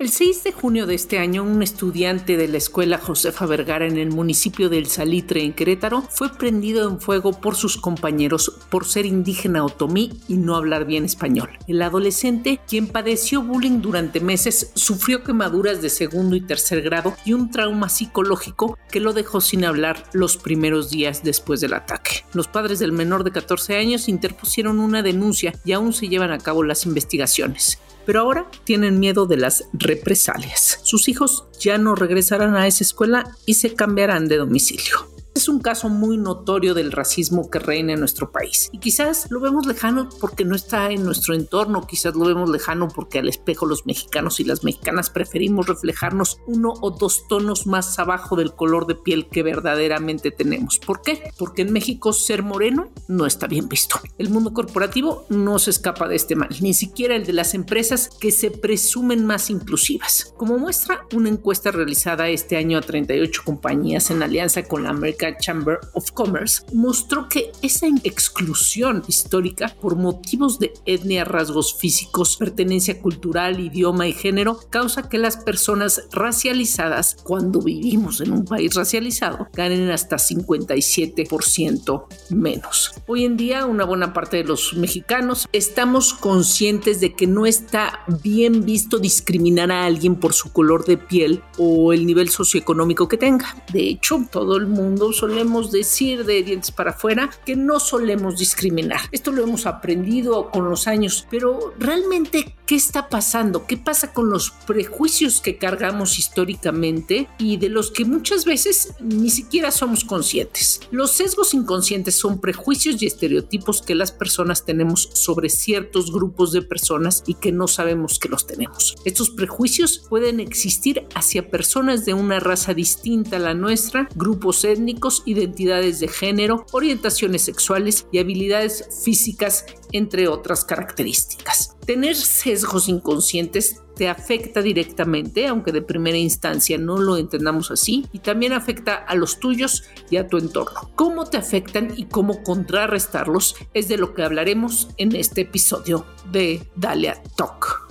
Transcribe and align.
El 0.00 0.08
6 0.08 0.44
de 0.44 0.52
junio 0.52 0.86
de 0.86 0.94
este 0.94 1.18
año, 1.18 1.42
un 1.42 1.62
estudiante 1.62 2.38
de 2.38 2.48
la 2.48 2.56
escuela 2.56 2.96
Josefa 2.96 3.44
Vergara 3.44 3.86
en 3.86 3.98
el 3.98 4.08
municipio 4.08 4.70
del 4.70 4.86
Salitre, 4.86 5.44
en 5.44 5.52
Querétaro, 5.52 6.00
fue 6.00 6.32
prendido 6.32 6.88
en 6.88 7.02
fuego 7.02 7.32
por 7.32 7.54
sus 7.54 7.76
compañeros 7.76 8.50
por 8.70 8.86
ser 8.86 9.04
indígena 9.04 9.62
otomí 9.62 10.18
y 10.26 10.38
no 10.38 10.56
hablar 10.56 10.86
bien 10.86 11.04
español. 11.04 11.50
El 11.68 11.82
adolescente, 11.82 12.60
quien 12.66 12.86
padeció 12.86 13.42
bullying 13.42 13.82
durante 13.82 14.20
meses, 14.20 14.72
sufrió 14.74 15.22
quemaduras 15.22 15.82
de 15.82 15.90
segundo 15.90 16.34
y 16.34 16.40
tercer 16.40 16.80
grado 16.80 17.14
y 17.26 17.34
un 17.34 17.50
trauma 17.50 17.90
psicológico 17.90 18.78
que 18.90 19.00
lo 19.00 19.12
dejó 19.12 19.42
sin 19.42 19.66
hablar 19.66 20.04
los 20.14 20.38
primeros 20.38 20.88
días 20.88 21.22
después 21.22 21.60
del 21.60 21.74
ataque. 21.74 22.24
Los 22.32 22.48
padres 22.48 22.78
del 22.78 22.92
menor 22.92 23.22
de 23.22 23.32
14 23.32 23.76
años 23.76 24.08
interpusieron 24.08 24.80
una 24.80 25.02
denuncia 25.02 25.52
y 25.62 25.72
aún 25.72 25.92
se 25.92 26.08
llevan 26.08 26.30
a 26.30 26.38
cabo 26.38 26.62
las 26.62 26.86
investigaciones 26.86 27.78
pero 28.10 28.22
ahora 28.22 28.50
tienen 28.64 28.98
miedo 28.98 29.26
de 29.26 29.36
las 29.36 29.68
represalias. 29.72 30.80
Sus 30.82 31.06
hijos 31.06 31.44
ya 31.60 31.78
no 31.78 31.94
regresarán 31.94 32.56
a 32.56 32.66
esa 32.66 32.82
escuela 32.82 33.36
y 33.46 33.54
se 33.54 33.74
cambiarán 33.74 34.26
de 34.26 34.36
domicilio 34.36 35.19
es 35.40 35.48
un 35.48 35.60
caso 35.60 35.88
muy 35.88 36.18
notorio 36.18 36.74
del 36.74 36.92
racismo 36.92 37.48
que 37.48 37.58
reina 37.58 37.94
en 37.94 38.00
nuestro 38.00 38.30
país. 38.30 38.68
Y 38.72 38.78
quizás 38.78 39.26
lo 39.30 39.40
vemos 39.40 39.64
lejano 39.64 40.10
porque 40.20 40.44
no 40.44 40.54
está 40.54 40.90
en 40.90 41.02
nuestro 41.02 41.34
entorno, 41.34 41.86
quizás 41.86 42.14
lo 42.14 42.26
vemos 42.26 42.50
lejano 42.50 42.88
porque 42.88 43.20
al 43.20 43.28
espejo 43.28 43.64
los 43.64 43.86
mexicanos 43.86 44.38
y 44.38 44.44
las 44.44 44.64
mexicanas 44.64 45.08
preferimos 45.08 45.66
reflejarnos 45.66 46.40
uno 46.46 46.74
o 46.82 46.90
dos 46.90 47.26
tonos 47.26 47.66
más 47.66 47.98
abajo 47.98 48.36
del 48.36 48.52
color 48.52 48.86
de 48.86 48.96
piel 48.96 49.28
que 49.28 49.42
verdaderamente 49.42 50.30
tenemos. 50.30 50.78
¿Por 50.78 51.00
qué? 51.00 51.32
Porque 51.38 51.62
en 51.62 51.72
México 51.72 52.12
ser 52.12 52.42
moreno 52.42 52.90
no 53.08 53.24
está 53.24 53.46
bien 53.46 53.66
visto. 53.66 53.98
El 54.18 54.28
mundo 54.28 54.52
corporativo 54.52 55.24
no 55.30 55.58
se 55.58 55.70
escapa 55.70 56.06
de 56.06 56.16
este 56.16 56.36
mal, 56.36 56.50
ni 56.60 56.74
siquiera 56.74 57.16
el 57.16 57.24
de 57.24 57.32
las 57.32 57.54
empresas 57.54 58.10
que 58.20 58.30
se 58.30 58.50
presumen 58.50 59.24
más 59.24 59.48
inclusivas. 59.48 60.34
Como 60.36 60.58
muestra 60.58 61.06
una 61.14 61.30
encuesta 61.30 61.70
realizada 61.70 62.28
este 62.28 62.58
año 62.58 62.76
a 62.76 62.82
38 62.82 63.40
compañías 63.42 64.10
en 64.10 64.22
alianza 64.22 64.64
con 64.64 64.82
la 64.82 64.90
American 64.90 65.29
Chamber 65.38 65.78
of 65.94 66.10
Commerce 66.12 66.62
mostró 66.72 67.28
que 67.28 67.52
esa 67.62 67.86
exclusión 68.04 69.02
histórica 69.08 69.74
por 69.80 69.96
motivos 69.96 70.58
de 70.58 70.72
etnia, 70.86 71.24
rasgos 71.24 71.74
físicos, 71.78 72.36
pertenencia 72.36 73.00
cultural, 73.00 73.60
idioma 73.60 74.06
y 74.06 74.12
género 74.12 74.60
causa 74.70 75.08
que 75.08 75.18
las 75.18 75.36
personas 75.36 76.08
racializadas, 76.12 77.16
cuando 77.22 77.60
vivimos 77.60 78.20
en 78.20 78.32
un 78.32 78.44
país 78.44 78.74
racializado, 78.74 79.48
ganen 79.52 79.90
hasta 79.90 80.16
57% 80.16 82.04
menos. 82.30 82.92
Hoy 83.06 83.24
en 83.24 83.36
día, 83.36 83.66
una 83.66 83.84
buena 83.84 84.12
parte 84.12 84.38
de 84.38 84.44
los 84.44 84.74
mexicanos 84.74 85.48
estamos 85.52 86.14
conscientes 86.14 87.00
de 87.00 87.14
que 87.14 87.26
no 87.26 87.46
está 87.46 88.00
bien 88.22 88.64
visto 88.64 88.98
discriminar 88.98 89.70
a 89.72 89.84
alguien 89.84 90.16
por 90.16 90.32
su 90.32 90.52
color 90.52 90.84
de 90.84 90.96
piel 90.96 91.42
o 91.58 91.92
el 91.92 92.06
nivel 92.06 92.28
socioeconómico 92.28 93.08
que 93.08 93.16
tenga. 93.16 93.56
De 93.72 93.88
hecho, 93.88 94.26
todo 94.30 94.56
el 94.56 94.66
mundo 94.66 95.09
solemos 95.12 95.70
decir 95.70 96.24
de 96.24 96.42
dientes 96.42 96.70
para 96.70 96.90
afuera 96.90 97.30
que 97.44 97.56
no 97.56 97.80
solemos 97.80 98.38
discriminar. 98.38 99.00
Esto 99.12 99.32
lo 99.32 99.42
hemos 99.42 99.66
aprendido 99.66 100.50
con 100.50 100.68
los 100.68 100.86
años, 100.86 101.26
pero 101.30 101.74
realmente, 101.78 102.56
¿qué 102.66 102.74
está 102.74 103.08
pasando? 103.08 103.66
¿Qué 103.66 103.76
pasa 103.76 104.12
con 104.12 104.30
los 104.30 104.50
prejuicios 104.50 105.40
que 105.40 105.58
cargamos 105.58 106.18
históricamente 106.18 107.28
y 107.38 107.56
de 107.56 107.68
los 107.68 107.90
que 107.90 108.04
muchas 108.04 108.44
veces 108.44 108.94
ni 109.00 109.30
siquiera 109.30 109.70
somos 109.70 110.04
conscientes? 110.04 110.80
Los 110.90 111.12
sesgos 111.12 111.54
inconscientes 111.54 112.14
son 112.14 112.40
prejuicios 112.40 113.02
y 113.02 113.06
estereotipos 113.06 113.82
que 113.82 113.94
las 113.94 114.12
personas 114.12 114.64
tenemos 114.64 115.10
sobre 115.14 115.48
ciertos 115.48 116.12
grupos 116.12 116.52
de 116.52 116.62
personas 116.62 117.22
y 117.26 117.34
que 117.34 117.52
no 117.52 117.68
sabemos 117.68 118.18
que 118.18 118.28
los 118.28 118.46
tenemos. 118.46 118.96
Estos 119.04 119.30
prejuicios 119.30 119.98
pueden 120.08 120.40
existir 120.40 121.06
hacia 121.14 121.50
personas 121.50 122.04
de 122.04 122.14
una 122.14 122.40
raza 122.40 122.74
distinta 122.74 123.36
a 123.36 123.40
la 123.40 123.54
nuestra, 123.54 124.08
grupos 124.14 124.64
étnicos, 124.64 124.99
identidades 125.26 126.00
de 126.00 126.08
género, 126.08 126.66
orientaciones 126.72 127.42
sexuales 127.42 128.06
y 128.12 128.18
habilidades 128.18 128.88
físicas, 129.04 129.66
entre 129.92 130.28
otras 130.28 130.64
características. 130.64 131.76
Tener 131.86 132.14
sesgos 132.14 132.88
inconscientes 132.88 133.82
te 133.96 134.08
afecta 134.08 134.62
directamente, 134.62 135.46
aunque 135.46 135.72
de 135.72 135.82
primera 135.82 136.16
instancia 136.16 136.78
no 136.78 136.96
lo 136.96 137.16
entendamos 137.16 137.70
así, 137.70 138.06
y 138.12 138.20
también 138.20 138.52
afecta 138.52 138.94
a 138.94 139.14
los 139.14 139.40
tuyos 139.40 139.84
y 140.10 140.16
a 140.16 140.28
tu 140.28 140.38
entorno. 140.38 140.90
Cómo 140.94 141.26
te 141.26 141.36
afectan 141.36 141.92
y 141.96 142.06
cómo 142.06 142.42
contrarrestarlos 142.42 143.56
es 143.74 143.88
de 143.88 143.98
lo 143.98 144.14
que 144.14 144.22
hablaremos 144.22 144.88
en 144.96 145.14
este 145.16 145.42
episodio 145.42 146.06
de 146.30 146.62
Dalia 146.76 147.22
Talk. 147.36 147.89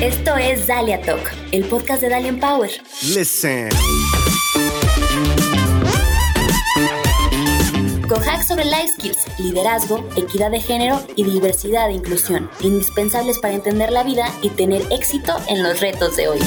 Esto 0.00 0.36
es 0.36 0.66
Dalia 0.66 1.00
Talk, 1.00 1.32
el 1.52 1.64
podcast 1.64 2.02
de 2.02 2.10
Dalia 2.10 2.28
Empower. 2.28 2.70
Listen. 3.02 3.70
Con 8.06 8.22
hacks 8.28 8.46
sobre 8.46 8.66
life 8.66 8.88
skills, 8.98 9.26
liderazgo, 9.38 10.06
equidad 10.16 10.50
de 10.50 10.60
género 10.60 11.02
y 11.16 11.24
diversidad 11.24 11.88
e 11.88 11.94
inclusión, 11.94 12.50
indispensables 12.60 13.38
para 13.38 13.54
entender 13.54 13.90
la 13.90 14.04
vida 14.04 14.30
y 14.42 14.50
tener 14.50 14.82
éxito 14.92 15.34
en 15.48 15.62
los 15.62 15.80
retos 15.80 16.14
de 16.16 16.28
hoy. 16.28 16.40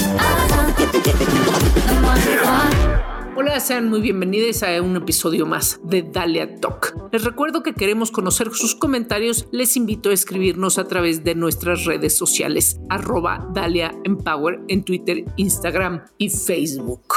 Hola, 3.42 3.58
sean 3.62 3.88
muy 3.88 4.02
bienvenidos 4.02 4.64
a 4.64 4.82
un 4.82 4.98
episodio 4.98 5.46
más 5.46 5.80
de 5.86 6.02
Dalia 6.02 6.58
Talk. 6.58 6.94
Les 7.14 7.24
recuerdo 7.24 7.64
que 7.64 7.74
queremos 7.74 8.12
conocer 8.12 8.50
sus 8.52 8.76
comentarios. 8.76 9.48
Les 9.54 9.78
invito 9.78 10.10
a 10.10 10.14
escribirnos 10.14 10.78
a 10.78 10.90
través 10.90 11.24
de 11.24 11.36
nuestras 11.36 11.86
redes 11.86 12.18
sociales, 12.18 12.82
arroba 12.90 13.50
Dalia 13.54 13.94
Empower 14.04 14.60
en 14.68 14.84
Twitter, 14.84 15.24
Instagram 15.38 16.04
y 16.18 16.30
Facebook. 16.30 17.14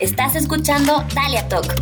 Estás 0.00 0.34
escuchando 0.34 1.04
Dalia 1.14 1.48
Talk. 1.48 1.72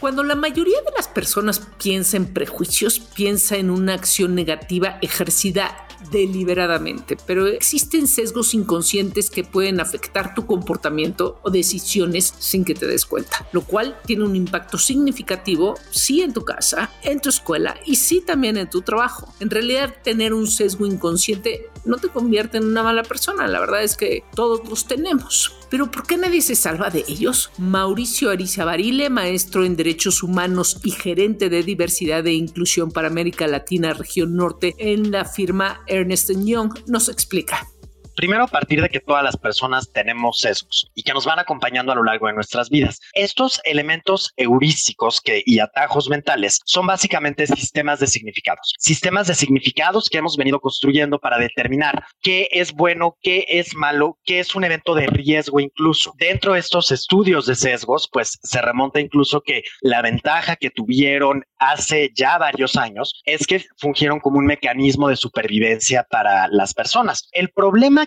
Cuando 0.00 0.24
la 0.24 0.34
mayoría 0.34 0.80
de 0.82 0.90
las 0.96 1.06
personas 1.06 1.60
piensa 1.80 2.16
en 2.16 2.26
prejuicios, 2.34 2.98
piensa 2.98 3.56
en 3.56 3.70
una 3.70 3.94
acción 3.94 4.34
negativa 4.34 4.98
ejercida 5.00 5.85
deliberadamente, 6.10 7.16
pero 7.26 7.46
existen 7.46 8.06
sesgos 8.06 8.54
inconscientes 8.54 9.30
que 9.30 9.44
pueden 9.44 9.80
afectar 9.80 10.34
tu 10.34 10.46
comportamiento 10.46 11.38
o 11.42 11.50
decisiones 11.50 12.34
sin 12.38 12.64
que 12.64 12.74
te 12.74 12.86
des 12.86 13.06
cuenta, 13.06 13.46
lo 13.52 13.62
cual 13.62 13.98
tiene 14.06 14.24
un 14.24 14.36
impacto 14.36 14.78
significativo, 14.78 15.74
sí 15.90 16.22
en 16.22 16.32
tu 16.32 16.44
casa, 16.44 16.90
en 17.02 17.20
tu 17.20 17.28
escuela 17.28 17.76
y 17.84 17.96
sí 17.96 18.20
también 18.20 18.56
en 18.56 18.70
tu 18.70 18.82
trabajo. 18.82 19.32
En 19.40 19.50
realidad, 19.50 19.94
tener 20.02 20.34
un 20.34 20.46
sesgo 20.46 20.86
inconsciente 20.86 21.68
no 21.84 21.96
te 21.96 22.08
convierte 22.08 22.58
en 22.58 22.64
una 22.64 22.82
mala 22.82 23.02
persona, 23.02 23.46
la 23.46 23.60
verdad 23.60 23.82
es 23.82 23.96
que 23.96 24.24
todos 24.34 24.68
los 24.68 24.86
tenemos. 24.86 25.52
Pero 25.70 25.90
¿por 25.90 26.06
qué 26.06 26.16
nadie 26.16 26.40
se 26.42 26.54
salva 26.54 26.90
de 26.90 27.04
ellos? 27.08 27.50
Mauricio 27.58 28.30
Ariza 28.30 28.64
Barile, 28.64 29.10
maestro 29.10 29.64
en 29.64 29.76
Derechos 29.76 30.22
Humanos 30.22 30.80
y 30.84 30.90
gerente 30.90 31.48
de 31.48 31.62
Diversidad 31.62 32.26
e 32.26 32.32
Inclusión 32.32 32.90
para 32.90 33.08
América 33.08 33.46
Latina, 33.46 33.92
región 33.92 34.36
norte, 34.36 34.74
en 34.78 35.10
la 35.10 35.24
firma 35.24 35.82
Ernest 35.86 36.30
Young, 36.30 36.72
nos 36.86 37.08
explica. 37.08 37.68
Primero, 38.16 38.44
a 38.44 38.48
partir 38.48 38.80
de 38.80 38.88
que 38.88 39.00
todas 39.00 39.22
las 39.22 39.36
personas 39.36 39.92
tenemos 39.92 40.40
sesgos 40.40 40.90
y 40.94 41.02
que 41.02 41.12
nos 41.12 41.26
van 41.26 41.38
acompañando 41.38 41.92
a 41.92 41.94
lo 41.94 42.02
largo 42.02 42.26
de 42.28 42.32
nuestras 42.32 42.70
vidas. 42.70 42.98
Estos 43.12 43.60
elementos 43.64 44.32
heurísticos 44.38 45.20
que, 45.20 45.42
y 45.44 45.58
atajos 45.58 46.08
mentales 46.08 46.60
son 46.64 46.86
básicamente 46.86 47.46
sistemas 47.46 48.00
de 48.00 48.06
significados. 48.06 48.74
Sistemas 48.78 49.26
de 49.26 49.34
significados 49.34 50.08
que 50.08 50.16
hemos 50.16 50.38
venido 50.38 50.60
construyendo 50.60 51.18
para 51.18 51.36
determinar 51.36 52.06
qué 52.22 52.48
es 52.52 52.72
bueno, 52.72 53.18
qué 53.20 53.44
es 53.48 53.74
malo, 53.74 54.18
qué 54.24 54.40
es 54.40 54.54
un 54.54 54.64
evento 54.64 54.94
de 54.94 55.08
riesgo 55.08 55.60
incluso. 55.60 56.14
Dentro 56.16 56.54
de 56.54 56.60
estos 56.60 56.90
estudios 56.92 57.44
de 57.44 57.54
sesgos, 57.54 58.08
pues 58.10 58.38
se 58.42 58.62
remonta 58.62 58.98
incluso 58.98 59.42
que 59.42 59.62
la 59.82 60.00
ventaja 60.00 60.56
que 60.56 60.70
tuvieron 60.70 61.44
hace 61.58 62.10
ya 62.14 62.38
varios 62.38 62.76
años 62.76 63.20
es 63.26 63.46
que 63.46 63.62
fungieron 63.76 64.20
como 64.20 64.38
un 64.38 64.46
mecanismo 64.46 65.08
de 65.08 65.16
supervivencia 65.16 66.06
para 66.08 66.48
las 66.48 66.72
personas. 66.72 67.28
El 67.32 67.50
problema 67.50 68.05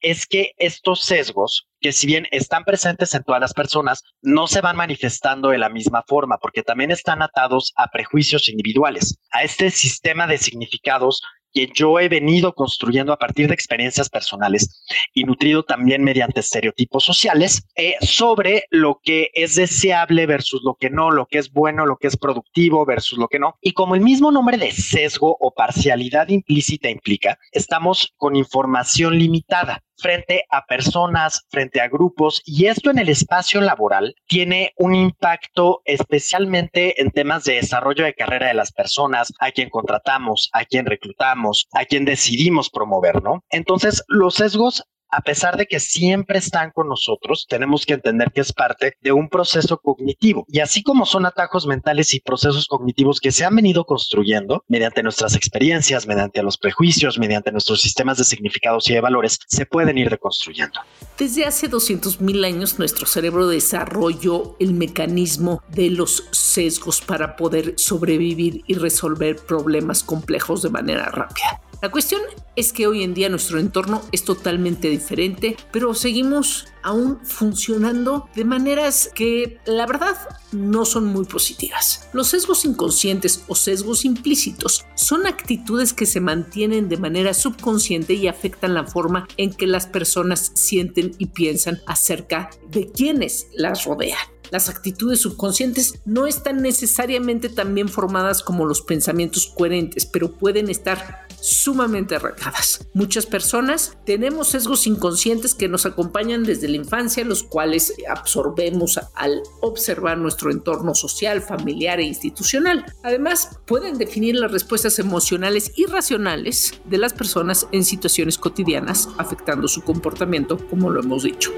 es 0.00 0.26
que 0.26 0.52
estos 0.58 1.02
sesgos, 1.02 1.68
que 1.80 1.92
si 1.92 2.06
bien 2.06 2.26
están 2.30 2.64
presentes 2.64 3.14
en 3.14 3.22
todas 3.22 3.40
las 3.40 3.54
personas, 3.54 4.02
no 4.20 4.46
se 4.46 4.60
van 4.60 4.76
manifestando 4.76 5.50
de 5.50 5.58
la 5.58 5.68
misma 5.68 6.04
forma, 6.06 6.38
porque 6.38 6.62
también 6.62 6.90
están 6.90 7.22
atados 7.22 7.72
a 7.76 7.88
prejuicios 7.88 8.48
individuales, 8.48 9.18
a 9.30 9.42
este 9.42 9.70
sistema 9.70 10.26
de 10.26 10.38
significados 10.38 11.22
que 11.52 11.70
yo 11.74 11.98
he 12.00 12.08
venido 12.08 12.54
construyendo 12.54 13.12
a 13.12 13.18
partir 13.18 13.48
de 13.48 13.54
experiencias 13.54 14.08
personales 14.08 14.82
y 15.14 15.24
nutrido 15.24 15.62
también 15.62 16.02
mediante 16.02 16.40
estereotipos 16.40 17.04
sociales 17.04 17.66
eh, 17.76 17.94
sobre 18.00 18.64
lo 18.70 19.00
que 19.02 19.30
es 19.34 19.54
deseable 19.56 20.26
versus 20.26 20.62
lo 20.64 20.74
que 20.74 20.90
no, 20.90 21.10
lo 21.10 21.26
que 21.26 21.38
es 21.38 21.52
bueno, 21.52 21.86
lo 21.86 21.96
que 21.96 22.08
es 22.08 22.16
productivo 22.16 22.84
versus 22.86 23.18
lo 23.18 23.28
que 23.28 23.38
no. 23.38 23.56
Y 23.60 23.72
como 23.72 23.94
el 23.94 24.00
mismo 24.00 24.30
nombre 24.30 24.56
de 24.58 24.72
sesgo 24.72 25.36
o 25.38 25.52
parcialidad 25.54 26.28
implícita 26.28 26.88
implica, 26.88 27.38
estamos 27.52 28.12
con 28.16 28.36
información 28.36 29.18
limitada 29.18 29.82
frente 30.02 30.44
a 30.50 30.66
personas, 30.66 31.46
frente 31.48 31.80
a 31.80 31.88
grupos, 31.88 32.42
y 32.44 32.66
esto 32.66 32.90
en 32.90 32.98
el 32.98 33.08
espacio 33.08 33.60
laboral 33.60 34.14
tiene 34.26 34.72
un 34.76 34.94
impacto 34.94 35.80
especialmente 35.84 37.00
en 37.00 37.10
temas 37.10 37.44
de 37.44 37.54
desarrollo 37.54 38.04
de 38.04 38.14
carrera 38.14 38.48
de 38.48 38.54
las 38.54 38.72
personas, 38.72 39.32
a 39.38 39.52
quien 39.52 39.70
contratamos, 39.70 40.50
a 40.52 40.64
quien 40.64 40.86
reclutamos, 40.86 41.68
a 41.72 41.84
quien 41.84 42.04
decidimos 42.04 42.68
promover, 42.68 43.22
¿no? 43.22 43.44
Entonces, 43.50 44.02
los 44.08 44.34
sesgos 44.34 44.84
a 45.12 45.20
pesar 45.20 45.58
de 45.58 45.66
que 45.66 45.78
siempre 45.78 46.38
están 46.38 46.70
con 46.70 46.88
nosotros, 46.88 47.46
tenemos 47.46 47.84
que 47.84 47.92
entender 47.92 48.32
que 48.32 48.40
es 48.40 48.52
parte 48.52 48.96
de 49.02 49.12
un 49.12 49.28
proceso 49.28 49.76
cognitivo. 49.76 50.46
Y 50.48 50.60
así 50.60 50.82
como 50.82 51.04
son 51.04 51.26
atajos 51.26 51.66
mentales 51.66 52.14
y 52.14 52.20
procesos 52.20 52.66
cognitivos 52.66 53.20
que 53.20 53.30
se 53.30 53.44
han 53.44 53.54
venido 53.54 53.84
construyendo 53.84 54.64
mediante 54.68 55.02
nuestras 55.02 55.36
experiencias, 55.36 56.06
mediante 56.06 56.42
los 56.42 56.56
prejuicios, 56.56 57.18
mediante 57.18 57.52
nuestros 57.52 57.82
sistemas 57.82 58.16
de 58.16 58.24
significados 58.24 58.88
y 58.88 58.94
de 58.94 59.02
valores, 59.02 59.38
se 59.46 59.66
pueden 59.66 59.98
ir 59.98 60.08
reconstruyendo. 60.08 60.80
Desde 61.18 61.44
hace 61.44 61.68
200 61.68 62.22
mil 62.22 62.42
años, 62.42 62.78
nuestro 62.78 63.06
cerebro 63.06 63.48
desarrolló 63.48 64.56
el 64.60 64.72
mecanismo 64.72 65.62
de 65.68 65.90
los 65.90 66.26
sesgos 66.30 67.02
para 67.02 67.36
poder 67.36 67.74
sobrevivir 67.76 68.62
y 68.66 68.74
resolver 68.74 69.36
problemas 69.36 70.02
complejos 70.02 70.62
de 70.62 70.70
manera 70.70 71.10
rápida. 71.10 71.60
La 71.82 71.90
cuestión 71.90 72.22
es 72.54 72.72
que 72.72 72.86
hoy 72.86 73.02
en 73.02 73.12
día 73.12 73.28
nuestro 73.28 73.58
entorno 73.58 74.02
es 74.12 74.24
totalmente 74.24 74.88
diferente, 74.88 75.56
pero 75.72 75.94
seguimos 75.94 76.68
aún 76.84 77.18
funcionando 77.24 78.28
de 78.36 78.44
maneras 78.44 79.10
que 79.12 79.58
la 79.64 79.84
verdad 79.86 80.16
no 80.52 80.84
son 80.84 81.06
muy 81.06 81.24
positivas. 81.24 82.08
Los 82.12 82.28
sesgos 82.28 82.64
inconscientes 82.64 83.42
o 83.48 83.56
sesgos 83.56 84.04
implícitos 84.04 84.84
son 84.94 85.26
actitudes 85.26 85.92
que 85.92 86.06
se 86.06 86.20
mantienen 86.20 86.88
de 86.88 86.98
manera 86.98 87.34
subconsciente 87.34 88.14
y 88.14 88.28
afectan 88.28 88.74
la 88.74 88.86
forma 88.86 89.26
en 89.36 89.52
que 89.52 89.66
las 89.66 89.88
personas 89.88 90.52
sienten 90.54 91.16
y 91.18 91.26
piensan 91.26 91.80
acerca 91.88 92.50
de 92.70 92.92
quienes 92.92 93.48
las 93.54 93.86
rodean. 93.86 94.20
Las 94.52 94.68
actitudes 94.68 95.22
subconscientes 95.22 96.00
no 96.04 96.26
están 96.28 96.62
necesariamente 96.62 97.48
tan 97.48 97.74
bien 97.74 97.88
formadas 97.88 98.42
como 98.42 98.66
los 98.66 98.82
pensamientos 98.82 99.52
coherentes, 99.56 100.06
pero 100.06 100.30
pueden 100.30 100.68
estar 100.68 101.26
sumamente 101.42 102.14
arraigadas. 102.14 102.86
Muchas 102.94 103.26
personas 103.26 103.98
tenemos 104.06 104.48
sesgos 104.48 104.86
inconscientes 104.86 105.54
que 105.54 105.68
nos 105.68 105.84
acompañan 105.84 106.44
desde 106.44 106.68
la 106.68 106.76
infancia, 106.76 107.24
los 107.24 107.42
cuales 107.42 107.92
absorbemos 108.08 108.98
al 109.14 109.42
observar 109.60 110.18
nuestro 110.18 110.50
entorno 110.50 110.94
social, 110.94 111.42
familiar 111.42 111.98
e 112.00 112.04
institucional. 112.04 112.86
Además, 113.02 113.58
pueden 113.66 113.98
definir 113.98 114.36
las 114.36 114.52
respuestas 114.52 114.98
emocionales 114.98 115.72
y 115.76 115.86
racionales 115.86 116.80
de 116.84 116.98
las 116.98 117.12
personas 117.12 117.66
en 117.72 117.84
situaciones 117.84 118.38
cotidianas, 118.38 119.08
afectando 119.18 119.66
su 119.66 119.82
comportamiento, 119.82 120.58
como 120.68 120.90
lo 120.90 121.00
hemos 121.00 121.24
dicho. 121.24 121.50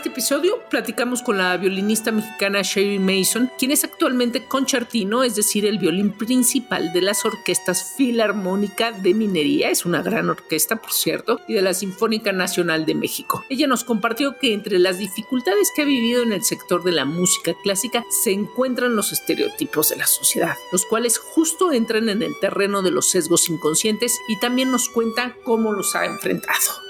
Este 0.00 0.08
episodio 0.08 0.62
platicamos 0.70 1.20
con 1.20 1.36
la 1.36 1.54
violinista 1.58 2.10
mexicana 2.10 2.62
Sherry 2.62 2.98
Mason, 2.98 3.50
quien 3.58 3.70
es 3.70 3.84
actualmente 3.84 4.46
concertino, 4.46 5.24
es 5.24 5.36
decir, 5.36 5.66
el 5.66 5.76
violín 5.76 6.16
principal 6.16 6.94
de 6.94 7.02
las 7.02 7.26
orquestas 7.26 7.92
Filarmónica 7.98 8.92
de 8.92 9.12
Minería, 9.12 9.68
es 9.68 9.84
una 9.84 10.00
gran 10.00 10.30
orquesta, 10.30 10.76
por 10.76 10.92
cierto, 10.92 11.42
y 11.46 11.52
de 11.52 11.60
la 11.60 11.74
Sinfónica 11.74 12.32
Nacional 12.32 12.86
de 12.86 12.94
México. 12.94 13.44
Ella 13.50 13.66
nos 13.66 13.84
compartió 13.84 14.38
que 14.38 14.54
entre 14.54 14.78
las 14.78 14.98
dificultades 14.98 15.68
que 15.76 15.82
ha 15.82 15.84
vivido 15.84 16.22
en 16.22 16.32
el 16.32 16.44
sector 16.44 16.82
de 16.82 16.92
la 16.92 17.04
música 17.04 17.52
clásica 17.62 18.02
se 18.08 18.30
encuentran 18.30 18.96
los 18.96 19.12
estereotipos 19.12 19.90
de 19.90 19.96
la 19.96 20.06
sociedad, 20.06 20.56
los 20.72 20.86
cuales 20.86 21.18
justo 21.18 21.72
entran 21.72 22.08
en 22.08 22.22
el 22.22 22.32
terreno 22.40 22.80
de 22.80 22.90
los 22.90 23.10
sesgos 23.10 23.50
inconscientes 23.50 24.18
y 24.28 24.40
también 24.40 24.70
nos 24.70 24.88
cuenta 24.88 25.36
cómo 25.44 25.72
los 25.72 25.94
ha 25.94 26.06
enfrentado 26.06 26.89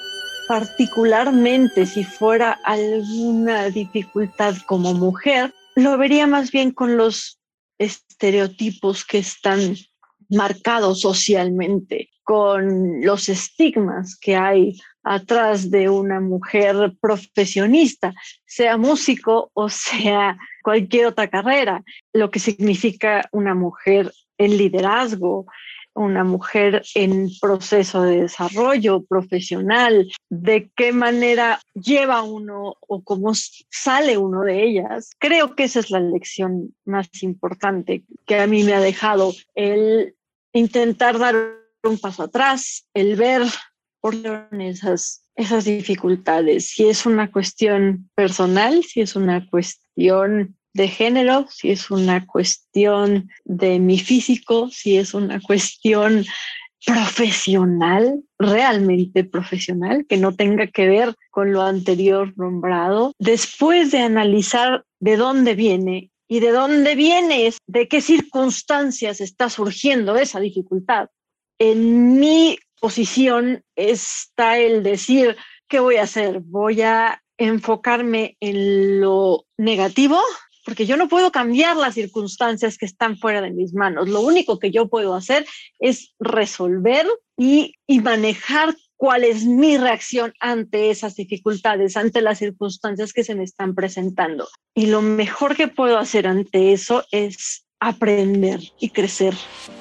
particularmente 0.51 1.87
si 1.87 2.03
fuera 2.03 2.59
alguna 2.65 3.71
dificultad 3.71 4.57
como 4.67 4.95
mujer, 4.95 5.55
lo 5.77 5.97
vería 5.97 6.27
más 6.27 6.51
bien 6.51 6.73
con 6.73 6.97
los 6.97 7.39
estereotipos 7.79 9.05
que 9.05 9.19
están 9.19 9.77
marcados 10.29 11.03
socialmente, 11.03 12.11
con 12.25 13.01
los 13.01 13.29
estigmas 13.29 14.19
que 14.19 14.35
hay 14.35 14.77
atrás 15.05 15.71
de 15.71 15.89
una 15.89 16.19
mujer 16.19 16.95
profesionista, 17.01 18.13
sea 18.45 18.77
músico 18.77 19.53
o 19.55 19.69
sea 19.69 20.37
cualquier 20.65 21.07
otra 21.07 21.29
carrera, 21.29 21.85
lo 22.13 22.29
que 22.33 22.41
significa 22.41 23.29
una 23.31 23.55
mujer 23.55 24.13
en 24.37 24.57
liderazgo, 24.57 25.47
una 25.95 26.25
mujer 26.25 26.83
en 26.95 27.31
proceso 27.41 28.03
de 28.03 28.23
desarrollo 28.23 29.03
profesional, 29.05 30.11
de 30.29 30.71
qué 30.77 30.93
manera 30.93 31.61
lleva 31.75 32.23
uno 32.23 32.77
o 32.81 33.03
cómo 33.03 33.33
sale 33.35 34.17
uno 34.17 34.43
de 34.43 34.63
ellas. 34.63 35.11
Creo 35.19 35.55
que 35.55 35.65
esa 35.65 35.81
es 35.81 35.91
la 35.91 36.01
lección 36.01 36.75
más 36.85 37.09
importante 37.23 38.05
que 38.27 38.41
a 38.41 38.47
mí 38.47 38.63
me 38.65 38.75
ha 38.75 38.81
dejado 38.81 39.33
el 39.55 40.15
intentar 40.53 41.19
dar 41.19 41.37
un 41.83 41.99
paso 41.99 42.25
atrás, 42.25 42.87
el 42.95 43.17
ver 43.17 43.43
por 44.01 44.15
esas, 44.59 45.25
esas 45.35 45.65
dificultades, 45.65 46.69
si 46.69 46.89
es 46.89 47.07
una 47.07 47.31
cuestión 47.31 48.11
personal, 48.15 48.83
si 48.85 49.03
es 49.03 49.15
una 49.15 49.49
cuestión 49.49 50.57
de 50.73 50.89
género, 50.89 51.47
si 51.51 51.71
es 51.71 51.91
una 51.91 52.27
cuestión 52.27 53.29
de 53.45 53.79
mi 53.79 53.99
físico, 53.99 54.69
si 54.71 54.97
es 54.97 55.15
una 55.15 55.41
cuestión 55.41 56.25
profesional, 56.87 58.23
realmente 58.39 59.25
profesional, 59.25 60.07
que 60.09 60.17
no 60.17 60.35
tenga 60.35 60.67
que 60.67 60.89
ver 60.89 61.15
con 61.31 61.53
lo 61.53 61.63
anterior 61.63 62.33
nombrado, 62.37 63.13
después 63.19 63.91
de 63.91 64.01
analizar 64.01 64.85
de 64.99 65.17
dónde 65.17 65.55
viene 65.55 66.11
y 66.29 66.41
de 66.41 66.53
dónde 66.53 66.95
viene, 66.95 67.53
de 67.67 67.89
qué 67.89 68.01
circunstancias 68.01 69.21
está 69.21 69.51
surgiendo 69.51 70.17
esa 70.17 70.41
dificultad. 70.41 71.09
En 71.59 72.19
mi 72.19 72.59
posición 72.81 73.63
está 73.77 74.59
el 74.59 74.83
decir, 74.83 75.37
¿qué 75.69 75.81
voy 75.81 75.97
a 75.97 76.05
hacer? 76.05 76.41
Voy 76.41 76.81
a 76.81 77.23
enfocarme 77.37 78.37
en 78.41 79.01
lo 79.01 79.45
negativo 79.59 80.21
porque 80.65 80.87
yo 80.87 80.97
no 80.97 81.09
puedo 81.09 81.33
cambiar 81.33 81.77
las 81.77 81.95
circunstancias 81.95 82.77
que 82.77 82.87
están 82.87 83.17
fuera 83.19 83.41
de 83.41 83.51
mis 83.51 83.75
manos. 83.75 84.09
Lo 84.09 84.21
único 84.21 84.59
que 84.59 84.71
yo 84.71 84.89
puedo 84.89 85.15
hacer 85.15 85.47
es 85.79 86.15
resolver 86.19 87.07
y, 87.37 87.75
manejar 88.03 88.75
cuál 88.97 89.25
es 89.25 89.45
mi 89.45 89.79
reacción 89.79 90.33
ante 90.41 90.91
esas 90.91 91.15
dificultades, 91.15 91.97
ante 91.97 92.21
las 92.21 92.39
circunstancias 92.39 93.13
que 93.13 93.25
se 93.25 93.35
me 93.35 93.45
están 93.45 93.75
presentando. 93.75 94.47
Y 94.75 94.87
lo 94.87 95.01
mejor 95.01 95.57
que 95.57 95.69
puedo 95.69 95.99
hacer 95.99 96.27
ante 96.27 96.73
eso 96.73 97.05
es 97.11 97.65
aprender 97.81 98.61
y 98.79 98.91
crecer. 98.91 99.35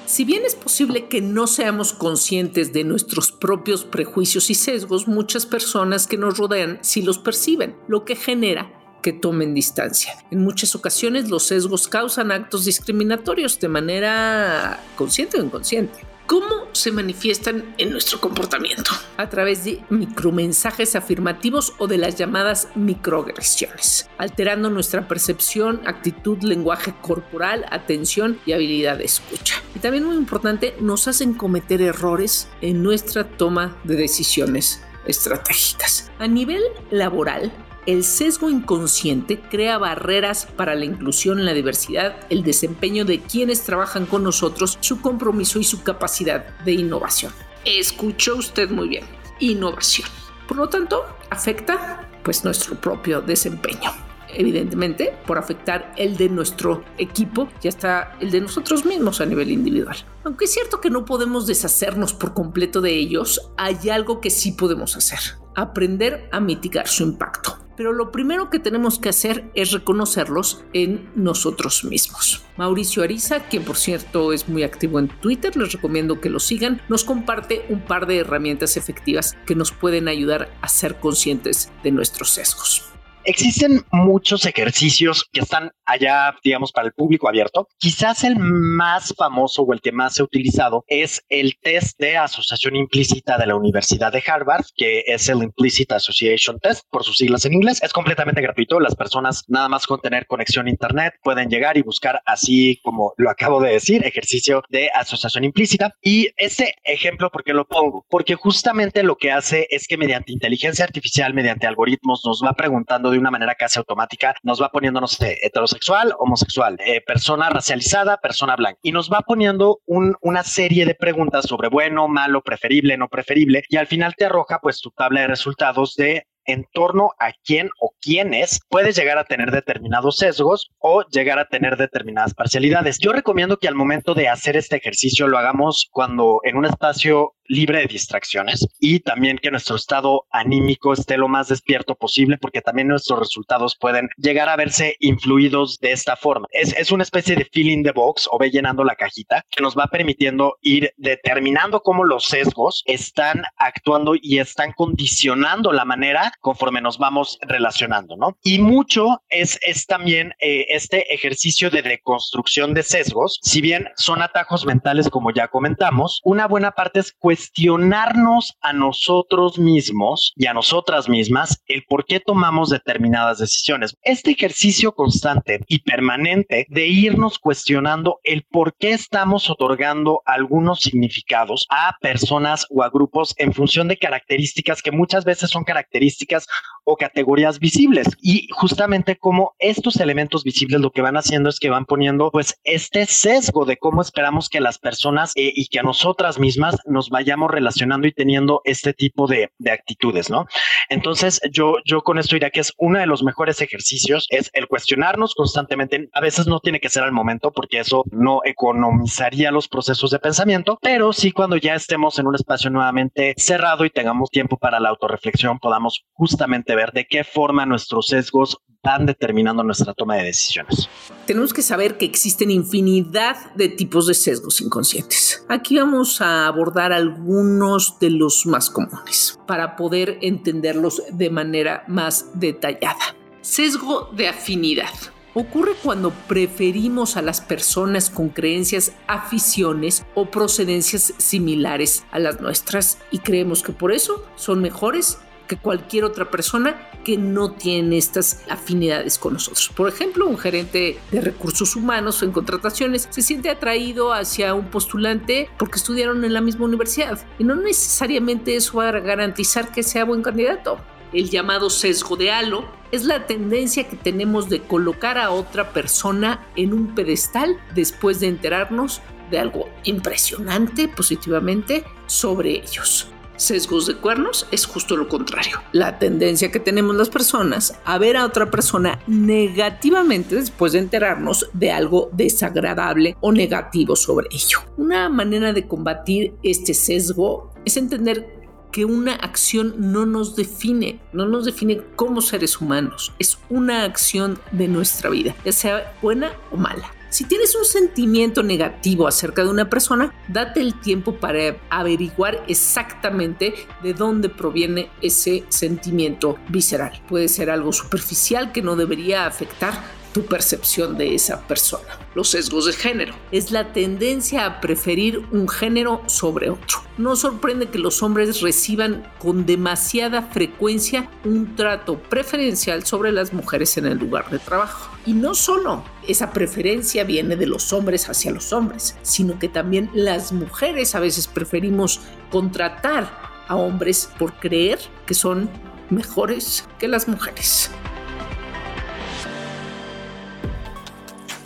Si 0.06 0.24
bien 0.24 0.44
es 0.46 0.54
posible 0.54 1.06
que 1.08 1.20
no 1.20 1.46
seamos 1.46 1.92
conscientes 1.92 2.72
de 2.72 2.82
nuestros 2.82 3.30
propios 3.30 3.84
prejuicios 3.84 4.48
y 4.48 4.54
sesgos, 4.54 5.06
muchas 5.06 5.44
personas 5.44 6.06
que 6.06 6.16
nos 6.16 6.38
rodean 6.38 6.78
sí 6.80 7.02
los 7.02 7.18
perciben, 7.18 7.76
lo 7.88 8.06
que 8.06 8.16
genera 8.16 8.79
que 9.02 9.12
tomen 9.12 9.54
distancia. 9.54 10.14
En 10.30 10.42
muchas 10.42 10.74
ocasiones 10.74 11.30
los 11.30 11.44
sesgos 11.44 11.88
causan 11.88 12.32
actos 12.32 12.64
discriminatorios 12.64 13.58
de 13.58 13.68
manera 13.68 14.80
consciente 14.96 15.38
o 15.38 15.44
inconsciente. 15.44 16.10
¿Cómo 16.30 16.68
se 16.70 16.92
manifiestan 16.92 17.74
en 17.76 17.90
nuestro 17.90 18.20
comportamiento? 18.20 18.92
A 19.16 19.28
través 19.28 19.64
de 19.64 19.82
micromensajes 19.90 20.94
afirmativos 20.94 21.72
o 21.78 21.88
de 21.88 21.98
las 21.98 22.14
llamadas 22.14 22.68
microagresiones, 22.76 24.08
alterando 24.16 24.70
nuestra 24.70 25.08
percepción, 25.08 25.80
actitud, 25.86 26.40
lenguaje 26.44 26.94
corporal, 27.02 27.66
atención 27.72 28.38
y 28.46 28.52
habilidad 28.52 28.98
de 28.98 29.06
escucha. 29.06 29.56
Y 29.74 29.80
también 29.80 30.04
muy 30.04 30.14
importante, 30.14 30.76
nos 30.80 31.08
hacen 31.08 31.34
cometer 31.34 31.82
errores 31.82 32.46
en 32.60 32.80
nuestra 32.80 33.24
toma 33.24 33.76
de 33.82 33.96
decisiones 33.96 34.84
estratégicas. 35.06 36.12
A 36.20 36.28
nivel 36.28 36.62
laboral, 36.92 37.52
el 37.90 38.04
sesgo 38.04 38.48
inconsciente 38.48 39.40
crea 39.40 39.76
barreras 39.76 40.46
para 40.46 40.76
la 40.76 40.84
inclusión 40.84 41.44
la 41.44 41.52
diversidad, 41.52 42.14
el 42.30 42.44
desempeño 42.44 43.04
de 43.04 43.18
quienes 43.18 43.62
trabajan 43.64 44.06
con 44.06 44.22
nosotros, 44.22 44.78
su 44.80 45.00
compromiso 45.00 45.58
y 45.58 45.64
su 45.64 45.82
capacidad 45.82 46.56
de 46.60 46.70
innovación. 46.70 47.32
Escuchó 47.64 48.36
usted 48.36 48.70
muy 48.70 48.88
bien, 48.88 49.04
innovación. 49.40 50.08
Por 50.46 50.58
lo 50.58 50.68
tanto, 50.68 51.04
afecta 51.30 52.08
pues 52.22 52.44
nuestro 52.44 52.76
propio 52.76 53.22
desempeño. 53.22 53.90
Evidentemente, 54.32 55.12
por 55.26 55.38
afectar 55.38 55.92
el 55.96 56.16
de 56.16 56.28
nuestro 56.28 56.84
equipo, 56.96 57.48
ya 57.60 57.70
está 57.70 58.16
el 58.20 58.30
de 58.30 58.40
nosotros 58.40 58.84
mismos 58.84 59.20
a 59.20 59.26
nivel 59.26 59.50
individual. 59.50 59.96
Aunque 60.22 60.44
es 60.44 60.52
cierto 60.52 60.80
que 60.80 60.90
no 60.90 61.04
podemos 61.04 61.48
deshacernos 61.48 62.14
por 62.14 62.34
completo 62.34 62.80
de 62.80 62.92
ellos, 62.92 63.50
hay 63.56 63.90
algo 63.90 64.20
que 64.20 64.30
sí 64.30 64.52
podemos 64.52 64.96
hacer, 64.96 65.18
aprender 65.56 66.28
a 66.30 66.38
mitigar 66.38 66.86
su 66.86 67.02
impacto 67.02 67.59
pero 67.80 67.94
lo 67.94 68.12
primero 68.12 68.50
que 68.50 68.58
tenemos 68.58 68.98
que 68.98 69.08
hacer 69.08 69.50
es 69.54 69.72
reconocerlos 69.72 70.62
en 70.74 71.10
nosotros 71.14 71.82
mismos. 71.82 72.44
Mauricio 72.58 73.02
Ariza, 73.02 73.48
quien 73.48 73.64
por 73.64 73.78
cierto 73.78 74.34
es 74.34 74.50
muy 74.50 74.64
activo 74.64 74.98
en 74.98 75.08
Twitter, 75.08 75.56
les 75.56 75.72
recomiendo 75.72 76.20
que 76.20 76.28
lo 76.28 76.40
sigan, 76.40 76.82
nos 76.90 77.04
comparte 77.04 77.64
un 77.70 77.80
par 77.80 78.06
de 78.06 78.18
herramientas 78.18 78.76
efectivas 78.76 79.34
que 79.46 79.54
nos 79.54 79.72
pueden 79.72 80.08
ayudar 80.08 80.52
a 80.60 80.68
ser 80.68 81.00
conscientes 81.00 81.72
de 81.82 81.90
nuestros 81.90 82.28
sesgos. 82.28 82.89
Existen 83.24 83.84
muchos 83.92 84.46
ejercicios 84.46 85.28
que 85.30 85.40
están 85.40 85.70
allá, 85.84 86.34
digamos, 86.42 86.72
para 86.72 86.86
el 86.86 86.94
público 86.94 87.28
abierto. 87.28 87.68
Quizás 87.78 88.24
el 88.24 88.36
más 88.36 89.14
famoso 89.16 89.62
o 89.62 89.72
el 89.74 89.80
que 89.82 89.92
más 89.92 90.14
se 90.14 90.22
ha 90.22 90.24
utilizado 90.24 90.84
es 90.86 91.22
el 91.28 91.54
test 91.60 91.98
de 91.98 92.16
asociación 92.16 92.76
implícita 92.76 93.36
de 93.36 93.46
la 93.46 93.56
Universidad 93.56 94.10
de 94.12 94.22
Harvard, 94.26 94.64
que 94.74 95.04
es 95.06 95.28
el 95.28 95.42
Implicit 95.42 95.92
Association 95.92 96.58
Test, 96.60 96.84
por 96.90 97.04
sus 97.04 97.16
siglas 97.18 97.44
en 97.44 97.54
inglés. 97.54 97.82
Es 97.82 97.92
completamente 97.92 98.40
gratuito. 98.40 98.80
Las 98.80 98.96
personas, 98.96 99.44
nada 99.48 99.68
más 99.68 99.86
con 99.86 100.00
tener 100.00 100.26
conexión 100.26 100.66
a 100.66 100.70
Internet, 100.70 101.14
pueden 101.22 101.50
llegar 101.50 101.76
y 101.76 101.82
buscar, 101.82 102.22
así 102.24 102.80
como 102.82 103.12
lo 103.18 103.28
acabo 103.28 103.60
de 103.60 103.72
decir, 103.72 104.04
ejercicio 104.06 104.62
de 104.70 104.90
asociación 104.94 105.44
implícita. 105.44 105.94
Y 106.00 106.28
ese 106.36 106.74
ejemplo, 106.84 107.30
¿por 107.30 107.44
qué 107.44 107.52
lo 107.52 107.66
pongo? 107.66 108.06
Porque 108.08 108.34
justamente 108.34 109.02
lo 109.02 109.16
que 109.16 109.30
hace 109.30 109.66
es 109.70 109.86
que 109.86 109.98
mediante 109.98 110.32
inteligencia 110.32 110.86
artificial, 110.86 111.34
mediante 111.34 111.66
algoritmos, 111.66 112.22
nos 112.24 112.40
va 112.42 112.54
preguntando 112.54 113.09
de 113.10 113.18
una 113.18 113.30
manera 113.30 113.54
casi 113.54 113.78
automática, 113.78 114.34
nos 114.42 114.60
va 114.60 114.70
poniendo, 114.70 115.00
no 115.00 115.06
sé, 115.06 115.38
heterosexual, 115.42 116.14
homosexual, 116.18 116.76
eh, 116.84 117.00
persona 117.00 117.48
racializada, 117.50 118.18
persona 118.18 118.56
blanca, 118.56 118.78
y 118.82 118.92
nos 118.92 119.10
va 119.10 119.20
poniendo 119.20 119.80
una 119.86 120.42
serie 120.42 120.86
de 120.86 120.94
preguntas 120.94 121.46
sobre 121.46 121.68
bueno, 121.68 122.08
malo, 122.08 122.42
preferible, 122.42 122.96
no 122.96 123.08
preferible, 123.08 123.62
y 123.68 123.76
al 123.76 123.86
final 123.86 124.14
te 124.16 124.26
arroja 124.26 124.58
pues 124.60 124.80
tu 124.80 124.90
tabla 124.90 125.22
de 125.22 125.26
resultados 125.28 125.94
de 125.94 126.26
en 126.46 126.66
torno 126.72 127.10
a 127.18 127.32
quién 127.44 127.70
o 127.80 127.92
quiénes 128.00 128.60
puedes 128.68 128.96
llegar 128.96 129.18
a 129.18 129.24
tener 129.24 129.50
determinados 129.50 130.16
sesgos 130.16 130.70
o 130.78 131.04
llegar 131.04 131.38
a 131.38 131.46
tener 131.46 131.76
determinadas 131.76 132.34
parcialidades. 132.34 132.98
Yo 132.98 133.12
recomiendo 133.12 133.58
que 133.58 133.68
al 133.68 133.74
momento 133.74 134.14
de 134.14 134.28
hacer 134.28 134.56
este 134.56 134.76
ejercicio 134.76 135.28
lo 135.28 135.38
hagamos 135.38 135.88
cuando 135.90 136.40
en 136.44 136.56
un 136.56 136.66
espacio 136.66 137.34
libre 137.50 137.80
de 137.80 137.86
distracciones 137.86 138.66
y 138.78 139.00
también 139.00 139.36
que 139.36 139.50
nuestro 139.50 139.74
estado 139.74 140.24
anímico 140.30 140.92
esté 140.92 141.16
lo 141.16 141.26
más 141.26 141.48
despierto 141.48 141.96
posible 141.96 142.38
porque 142.38 142.62
también 142.62 142.88
nuestros 142.88 143.18
resultados 143.18 143.76
pueden 143.76 144.08
llegar 144.16 144.48
a 144.48 144.56
verse 144.56 144.94
influidos 145.00 145.78
de 145.80 145.90
esta 145.90 146.16
forma. 146.16 146.46
Es, 146.52 146.72
es 146.76 146.92
una 146.92 147.02
especie 147.02 147.34
de 147.34 147.44
feeling 147.52 147.82
the 147.82 147.90
box 147.90 148.28
o 148.30 148.38
ve 148.38 148.50
llenando 148.50 148.84
la 148.84 148.94
cajita 148.94 149.44
que 149.50 149.62
nos 149.62 149.76
va 149.76 149.88
permitiendo 149.88 150.58
ir 150.62 150.94
determinando 150.96 151.82
cómo 151.82 152.04
los 152.04 152.26
sesgos 152.26 152.84
están 152.86 153.42
actuando 153.56 154.14
y 154.14 154.38
están 154.38 154.72
condicionando 154.72 155.72
la 155.72 155.84
manera 155.84 156.32
conforme 156.40 156.80
nos 156.80 156.98
vamos 156.98 157.36
relacionando, 157.42 158.16
¿no? 158.16 158.38
Y 158.44 158.60
mucho 158.60 159.22
es, 159.28 159.58
es 159.62 159.86
también 159.86 160.34
eh, 160.40 160.66
este 160.68 161.12
ejercicio 161.12 161.68
de 161.68 161.82
reconstrucción 161.82 162.74
de 162.74 162.84
sesgos, 162.84 163.40
si 163.42 163.60
bien 163.60 163.88
son 163.96 164.22
atajos 164.22 164.64
mentales 164.64 165.08
como 165.08 165.32
ya 165.32 165.48
comentamos, 165.48 166.20
una 166.22 166.46
buena 166.46 166.70
parte 166.70 167.00
es 167.00 167.12
cuestión 167.12 167.39
cuestionarnos 167.40 168.58
a 168.60 168.74
nosotros 168.74 169.58
mismos 169.58 170.34
y 170.36 170.44
a 170.44 170.52
nosotras 170.52 171.08
mismas 171.08 171.62
el 171.68 171.84
por 171.88 172.04
qué 172.04 172.20
tomamos 172.20 172.68
determinadas 172.68 173.38
decisiones. 173.38 173.96
Este 174.02 174.32
ejercicio 174.32 174.92
constante 174.92 175.60
y 175.66 175.78
permanente 175.78 176.66
de 176.68 176.86
irnos 176.88 177.38
cuestionando 177.38 178.20
el 178.24 178.42
por 178.42 178.74
qué 178.76 178.90
estamos 178.90 179.48
otorgando 179.48 180.20
algunos 180.26 180.80
significados 180.80 181.66
a 181.70 181.96
personas 182.02 182.66
o 182.68 182.82
a 182.82 182.90
grupos 182.90 183.34
en 183.38 183.54
función 183.54 183.88
de 183.88 183.96
características 183.96 184.82
que 184.82 184.92
muchas 184.92 185.24
veces 185.24 185.48
son 185.48 185.64
características 185.64 186.46
o 186.84 186.96
categorías 186.96 187.58
visibles. 187.58 188.08
Y 188.20 188.48
justamente 188.52 189.16
como 189.16 189.54
estos 189.58 189.96
elementos 190.00 190.44
visibles 190.44 190.80
lo 190.80 190.90
que 190.90 191.02
van 191.02 191.16
haciendo 191.16 191.48
es 191.48 191.58
que 191.58 191.70
van 191.70 191.84
poniendo 191.84 192.30
pues 192.30 192.58
este 192.64 193.06
sesgo 193.06 193.64
de 193.64 193.76
cómo 193.76 194.02
esperamos 194.02 194.48
que 194.48 194.60
las 194.60 194.78
personas 194.78 195.32
eh, 195.36 195.52
y 195.54 195.66
que 195.66 195.80
a 195.80 195.82
nosotras 195.82 196.38
mismas 196.38 196.76
nos 196.86 197.10
vayan 197.10 197.30
relacionando 197.48 198.06
y 198.06 198.12
teniendo 198.12 198.60
este 198.64 198.92
tipo 198.92 199.26
de, 199.26 199.50
actitudes, 199.70 200.30
¿no? 200.30 200.46
Entonces, 200.88 201.40
yo, 201.52 201.76
yo 201.84 202.02
con 202.02 202.18
esto 202.18 202.34
diría 202.34 202.50
que 202.50 202.60
es 202.60 202.72
uno 202.76 202.98
de 202.98 203.06
los 203.06 203.22
mejores 203.22 203.60
ejercicios, 203.60 204.26
es 204.30 204.50
el 204.52 204.66
cuestionarnos 204.66 205.34
constantemente. 205.34 206.08
A 206.12 206.20
veces 206.20 206.46
no 206.46 206.60
tiene 206.60 206.80
que 206.80 206.88
ser 206.88 207.04
al 207.04 207.12
momento 207.12 207.52
porque 207.52 207.78
eso 207.78 208.04
no 208.10 208.40
economizaría 208.44 209.52
los 209.52 209.68
procesos 209.68 210.10
de 210.10 210.18
pensamiento, 210.18 210.78
pero 210.82 211.12
sí 211.12 211.30
cuando 211.30 211.56
ya 211.56 211.74
estemos 211.74 212.18
en 212.18 212.26
un 212.26 212.34
espacio 212.34 212.70
nuevamente 212.70 213.34
cerrado 213.36 213.84
y 213.84 213.90
tengamos 213.90 214.30
tiempo 214.30 214.56
para 214.56 214.80
la 214.80 214.88
autorreflexión, 214.88 215.58
podamos 215.58 216.04
justamente 216.12 216.74
de 216.92 217.06
qué 217.06 217.24
forma 217.24 217.66
nuestros 217.66 218.08
sesgos 218.08 218.58
van 218.82 219.06
determinando 219.06 219.62
nuestra 219.62 219.92
toma 219.94 220.16
de 220.16 220.24
decisiones. 220.24 220.88
Tenemos 221.26 221.52
que 221.52 221.62
saber 221.62 221.98
que 221.98 222.06
existen 222.06 222.50
infinidad 222.50 223.52
de 223.54 223.68
tipos 223.68 224.06
de 224.06 224.14
sesgos 224.14 224.60
inconscientes. 224.60 225.44
Aquí 225.48 225.76
vamos 225.76 226.20
a 226.20 226.46
abordar 226.46 226.92
algunos 226.92 227.98
de 228.00 228.10
los 228.10 228.46
más 228.46 228.70
comunes 228.70 229.38
para 229.46 229.76
poder 229.76 230.18
entenderlos 230.22 231.02
de 231.12 231.30
manera 231.30 231.84
más 231.88 232.30
detallada. 232.34 233.14
Sesgo 233.42 234.10
de 234.16 234.28
afinidad. 234.28 234.90
Ocurre 235.32 235.72
cuando 235.80 236.10
preferimos 236.26 237.16
a 237.16 237.22
las 237.22 237.40
personas 237.40 238.10
con 238.10 238.30
creencias, 238.30 238.92
aficiones 239.06 240.04
o 240.14 240.26
procedencias 240.26 241.14
similares 241.18 242.04
a 242.10 242.18
las 242.18 242.40
nuestras 242.40 242.98
y 243.12 243.18
creemos 243.18 243.62
que 243.62 243.72
por 243.72 243.92
eso 243.92 244.24
son 244.34 244.60
mejores 244.60 245.18
que 245.50 245.56
cualquier 245.56 246.04
otra 246.04 246.30
persona 246.30 246.76
que 247.02 247.18
no 247.18 247.50
tiene 247.50 247.98
estas 247.98 248.44
afinidades 248.48 249.18
con 249.18 249.32
nosotros. 249.32 249.68
Por 249.74 249.88
ejemplo, 249.88 250.28
un 250.28 250.38
gerente 250.38 251.00
de 251.10 251.20
recursos 251.20 251.74
humanos 251.74 252.22
en 252.22 252.30
contrataciones 252.30 253.08
se 253.10 253.20
siente 253.20 253.50
atraído 253.50 254.12
hacia 254.12 254.54
un 254.54 254.66
postulante 254.66 255.50
porque 255.58 255.78
estudiaron 255.78 256.24
en 256.24 256.34
la 256.34 256.40
misma 256.40 256.66
universidad 256.66 257.18
y 257.36 257.42
no 257.42 257.56
necesariamente 257.56 258.54
eso 258.54 258.78
va 258.78 258.90
a 258.90 259.00
garantizar 259.00 259.72
que 259.72 259.82
sea 259.82 260.04
buen 260.04 260.22
candidato. 260.22 260.78
El 261.12 261.28
llamado 261.28 261.68
sesgo 261.68 262.16
de 262.16 262.30
halo 262.30 262.64
es 262.92 263.04
la 263.04 263.26
tendencia 263.26 263.88
que 263.88 263.96
tenemos 263.96 264.48
de 264.48 264.60
colocar 264.60 265.18
a 265.18 265.32
otra 265.32 265.72
persona 265.72 266.46
en 266.54 266.72
un 266.72 266.94
pedestal 266.94 267.58
después 267.74 268.20
de 268.20 268.28
enterarnos 268.28 269.02
de 269.32 269.40
algo 269.40 269.68
impresionante 269.82 270.86
positivamente 270.86 271.84
sobre 272.06 272.50
ellos 272.52 273.08
sesgos 273.40 273.86
de 273.86 273.96
cuernos 273.96 274.46
es 274.50 274.66
justo 274.66 274.96
lo 274.96 275.08
contrario. 275.08 275.60
La 275.72 275.98
tendencia 275.98 276.50
que 276.50 276.60
tenemos 276.60 276.94
las 276.94 277.08
personas 277.08 277.74
a 277.84 277.98
ver 277.98 278.16
a 278.16 278.26
otra 278.26 278.50
persona 278.50 279.00
negativamente 279.06 280.34
después 280.34 280.72
de 280.72 280.80
enterarnos 280.80 281.48
de 281.52 281.72
algo 281.72 282.10
desagradable 282.12 283.16
o 283.20 283.32
negativo 283.32 283.96
sobre 283.96 284.28
ello. 284.30 284.58
Una 284.76 285.08
manera 285.08 285.52
de 285.52 285.66
combatir 285.66 286.34
este 286.42 286.74
sesgo 286.74 287.52
es 287.64 287.76
entender 287.76 288.40
que 288.70 288.84
una 288.84 289.14
acción 289.14 289.74
no 289.78 290.06
nos 290.06 290.36
define, 290.36 291.00
no 291.12 291.26
nos 291.26 291.44
define 291.44 291.82
como 291.96 292.20
seres 292.20 292.60
humanos, 292.60 293.12
es 293.18 293.38
una 293.48 293.84
acción 293.84 294.38
de 294.52 294.68
nuestra 294.68 295.10
vida, 295.10 295.34
ya 295.44 295.52
sea 295.52 295.96
buena 296.00 296.32
o 296.52 296.56
mala. 296.56 296.92
Si 297.10 297.24
tienes 297.24 297.56
un 297.56 297.64
sentimiento 297.64 298.44
negativo 298.44 299.08
acerca 299.08 299.42
de 299.42 299.50
una 299.50 299.68
persona, 299.68 300.14
date 300.28 300.60
el 300.60 300.78
tiempo 300.78 301.16
para 301.16 301.56
averiguar 301.68 302.44
exactamente 302.46 303.52
de 303.82 303.94
dónde 303.94 304.28
proviene 304.28 304.90
ese 305.02 305.44
sentimiento 305.48 306.38
visceral. 306.48 307.02
Puede 307.08 307.26
ser 307.26 307.50
algo 307.50 307.72
superficial 307.72 308.52
que 308.52 308.62
no 308.62 308.76
debería 308.76 309.26
afectar 309.26 309.74
tu 310.12 310.24
percepción 310.24 310.96
de 310.96 311.14
esa 311.14 311.46
persona. 311.46 311.98
Los 312.14 312.30
sesgos 312.30 312.66
de 312.66 312.72
género 312.72 313.14
es 313.30 313.50
la 313.50 313.72
tendencia 313.72 314.44
a 314.46 314.60
preferir 314.60 315.18
un 315.30 315.48
género 315.48 316.02
sobre 316.06 316.50
otro. 316.50 316.78
No 316.98 317.16
sorprende 317.16 317.68
que 317.68 317.78
los 317.78 318.02
hombres 318.02 318.40
reciban 318.40 319.10
con 319.18 319.46
demasiada 319.46 320.22
frecuencia 320.22 321.08
un 321.24 321.54
trato 321.56 321.98
preferencial 321.98 322.84
sobre 322.84 323.12
las 323.12 323.32
mujeres 323.32 323.76
en 323.76 323.86
el 323.86 323.98
lugar 323.98 324.28
de 324.30 324.38
trabajo. 324.38 324.90
Y 325.06 325.12
no 325.12 325.34
solo 325.34 325.84
esa 326.06 326.32
preferencia 326.32 327.04
viene 327.04 327.36
de 327.36 327.46
los 327.46 327.72
hombres 327.72 328.08
hacia 328.08 328.32
los 328.32 328.52
hombres, 328.52 328.96
sino 329.02 329.38
que 329.38 329.48
también 329.48 329.90
las 329.94 330.32
mujeres 330.32 330.94
a 330.94 331.00
veces 331.00 331.26
preferimos 331.26 332.00
contratar 332.30 333.30
a 333.48 333.56
hombres 333.56 334.10
por 334.18 334.34
creer 334.34 334.78
que 335.06 335.14
son 335.14 335.48
mejores 335.90 336.64
que 336.78 336.88
las 336.88 337.08
mujeres. 337.08 337.70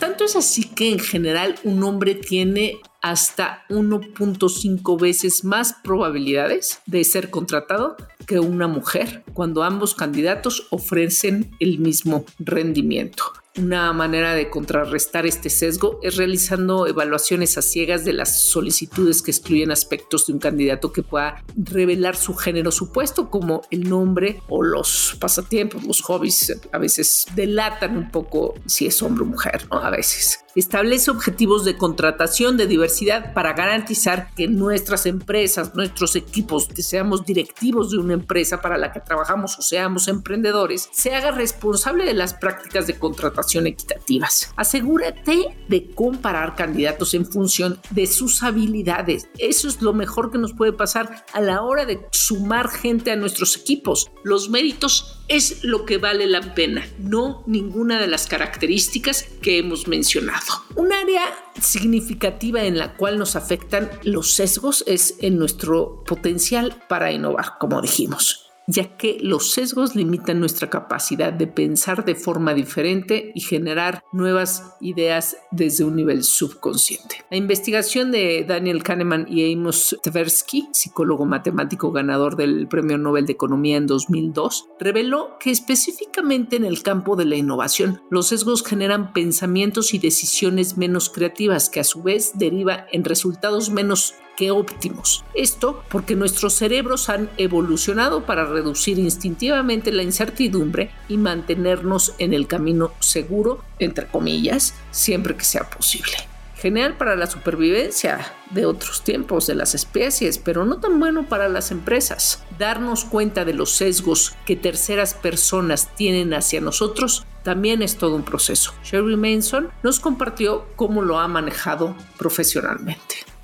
Tanto 0.05 0.23
es 0.23 0.35
así 0.35 0.65
que 0.65 0.91
en 0.91 0.99
general 0.99 1.55
un 1.63 1.81
hombre 1.81 2.13
tiene 2.13 2.77
hasta 3.01 3.65
1.5 3.69 5.01
veces 5.01 5.43
más 5.43 5.73
probabilidades 5.83 6.79
de 6.85 7.03
ser 7.03 7.31
contratado 7.31 7.97
que 8.27 8.39
una 8.39 8.67
mujer 8.67 9.23
cuando 9.33 9.63
ambos 9.63 9.95
candidatos 9.95 10.67
ofrecen 10.69 11.55
el 11.59 11.79
mismo 11.79 12.23
rendimiento. 12.37 13.23
Una 13.57 13.93
manera 13.93 14.33
de 14.33 14.49
contrarrestar 14.49 15.25
este 15.25 15.49
sesgo 15.49 15.97
es 16.03 16.17
realizando 16.17 16.87
evaluaciones 16.87 17.57
a 17.57 17.61
ciegas 17.61 18.03
de 18.03 18.11
las 18.11 18.41
solicitudes 18.49 19.21
que 19.21 19.31
excluyen 19.31 19.71
aspectos 19.71 20.27
de 20.27 20.33
un 20.33 20.39
candidato 20.39 20.91
que 20.91 21.03
pueda 21.03 21.41
revelar 21.55 22.17
su 22.17 22.35
género 22.35 22.69
supuesto, 22.73 23.29
como 23.29 23.61
el 23.71 23.89
nombre 23.89 24.41
o 24.49 24.61
los 24.61 25.15
pasatiempos, 25.21 25.85
los 25.85 26.01
hobbies. 26.01 26.53
A 26.73 26.77
veces 26.79 27.27
delatan 27.33 27.95
un 27.95 28.11
poco 28.11 28.55
si 28.65 28.87
es 28.87 29.01
hombre 29.01 29.23
o 29.23 29.27
mujer, 29.27 29.65
¿no? 29.71 29.77
A 29.77 29.89
veces. 29.89 30.41
Establece 30.53 31.11
objetivos 31.11 31.65
de 31.65 31.77
contratación 31.77 32.55
de 32.55 32.65
diversidad 32.65 33.33
para 33.33 33.53
garantizar 33.53 34.33
que 34.35 34.47
nuestras 34.47 35.05
empresas, 35.05 35.75
nuestros 35.75 36.15
equipos, 36.15 36.69
seamos 36.77 37.25
directivos 37.25 37.91
de 37.91 37.97
una 37.97 38.13
empresa 38.13 38.61
para 38.61 38.77
la 38.77 38.93
que 38.93 39.01
trabajamos 39.01 39.59
o 39.59 39.61
seamos 39.61 40.07
emprendedores, 40.07 40.87
se 40.93 41.13
haga 41.13 41.31
responsable 41.31 42.05
de 42.05 42.13
las 42.13 42.33
prácticas 42.33 42.87
de 42.87 42.97
contratación 42.97 43.44
equitativas. 43.53 44.53
Asegúrate 44.55 45.57
de 45.67 45.91
comparar 45.91 46.55
candidatos 46.55 47.13
en 47.13 47.25
función 47.25 47.79
de 47.89 48.07
sus 48.07 48.43
habilidades. 48.43 49.27
Eso 49.37 49.67
es 49.67 49.81
lo 49.81 49.93
mejor 49.93 50.31
que 50.31 50.37
nos 50.37 50.53
puede 50.53 50.73
pasar 50.73 51.25
a 51.33 51.41
la 51.41 51.61
hora 51.61 51.85
de 51.85 52.05
sumar 52.11 52.69
gente 52.69 53.11
a 53.11 53.15
nuestros 53.15 53.57
equipos. 53.57 54.11
Los 54.23 54.49
méritos 54.49 55.21
es 55.27 55.63
lo 55.63 55.85
que 55.85 55.97
vale 55.97 56.27
la 56.27 56.53
pena, 56.53 56.87
no 56.99 57.43
ninguna 57.47 57.99
de 57.99 58.07
las 58.07 58.27
características 58.27 59.23
que 59.41 59.57
hemos 59.57 59.87
mencionado. 59.87 60.63
Un 60.75 60.93
área 60.93 61.23
significativa 61.59 62.63
en 62.63 62.77
la 62.77 62.95
cual 62.95 63.17
nos 63.17 63.35
afectan 63.35 63.89
los 64.03 64.33
sesgos 64.33 64.83
es 64.87 65.15
en 65.21 65.37
nuestro 65.37 66.03
potencial 66.05 66.83
para 66.87 67.11
innovar, 67.11 67.57
como 67.59 67.81
dijimos 67.81 68.44
ya 68.67 68.97
que 68.97 69.17
los 69.21 69.51
sesgos 69.51 69.95
limitan 69.95 70.39
nuestra 70.39 70.69
capacidad 70.69 71.31
de 71.31 71.47
pensar 71.47 72.05
de 72.05 72.15
forma 72.15 72.53
diferente 72.53 73.31
y 73.35 73.41
generar 73.41 74.03
nuevas 74.11 74.75
ideas 74.81 75.37
desde 75.51 75.83
un 75.83 75.95
nivel 75.95 76.23
subconsciente. 76.23 77.25
La 77.29 77.37
investigación 77.37 78.11
de 78.11 78.45
Daniel 78.47 78.83
Kahneman 78.83 79.27
y 79.29 79.53
Amos 79.53 79.97
Tversky, 80.01 80.69
psicólogo 80.71 81.25
matemático 81.25 81.91
ganador 81.91 82.35
del 82.35 82.67
Premio 82.67 82.97
Nobel 82.97 83.25
de 83.25 83.33
Economía 83.33 83.77
en 83.77 83.87
2002, 83.87 84.67
reveló 84.79 85.37
que 85.39 85.51
específicamente 85.51 86.55
en 86.55 86.65
el 86.65 86.81
campo 86.81 87.15
de 87.15 87.25
la 87.25 87.35
innovación, 87.35 88.01
los 88.09 88.27
sesgos 88.27 88.63
generan 88.63 89.13
pensamientos 89.13 89.93
y 89.93 89.99
decisiones 89.99 90.77
menos 90.77 91.09
creativas 91.09 91.69
que 91.69 91.79
a 91.79 91.83
su 91.83 92.03
vez 92.03 92.33
deriva 92.35 92.87
en 92.91 93.03
resultados 93.03 93.69
menos 93.69 94.15
que 94.35 94.51
óptimos. 94.51 95.23
Esto 95.33 95.83
porque 95.89 96.15
nuestros 96.15 96.53
cerebros 96.53 97.09
han 97.09 97.29
evolucionado 97.37 98.25
para 98.25 98.45
reducir 98.45 98.99
instintivamente 98.99 99.91
la 99.91 100.03
incertidumbre 100.03 100.91
y 101.07 101.17
mantenernos 101.17 102.13
en 102.17 102.33
el 102.33 102.47
camino 102.47 102.91
seguro, 102.99 103.61
entre 103.79 104.07
comillas, 104.07 104.73
siempre 104.91 105.35
que 105.35 105.45
sea 105.45 105.69
posible. 105.69 106.15
Genial 106.57 106.97
para 106.97 107.15
la 107.15 107.27
supervivencia 107.27 108.33
de 108.49 108.65
otros 108.65 109.03
tiempos 109.03 109.45
de 109.45 109.55
las 109.55 109.75
especies, 109.75 110.37
pero 110.37 110.65
no 110.65 110.79
tan 110.79 110.99
bueno 110.99 111.27
para 111.27 111.49
las 111.49 111.69
empresas. 111.69 112.43
Darnos 112.57 113.05
cuenta 113.05 113.45
de 113.45 113.53
los 113.53 113.71
sesgos 113.71 114.35
que 114.45 114.55
terceras 114.55 115.13
personas 115.13 115.93
tienen 115.95 116.33
hacia 116.33 116.61
nosotros 116.61 117.25
también 117.43 117.83
es 117.83 117.97
todo 117.97 118.15
un 118.15 118.23
proceso. 118.23 118.73
Sherry 118.83 119.15
Manson 119.15 119.69
nos 119.83 119.99
compartió 119.99 120.65
cómo 120.75 121.03
lo 121.03 121.19
ha 121.19 121.27
manejado 121.27 121.95
profesionalmente 122.17 123.34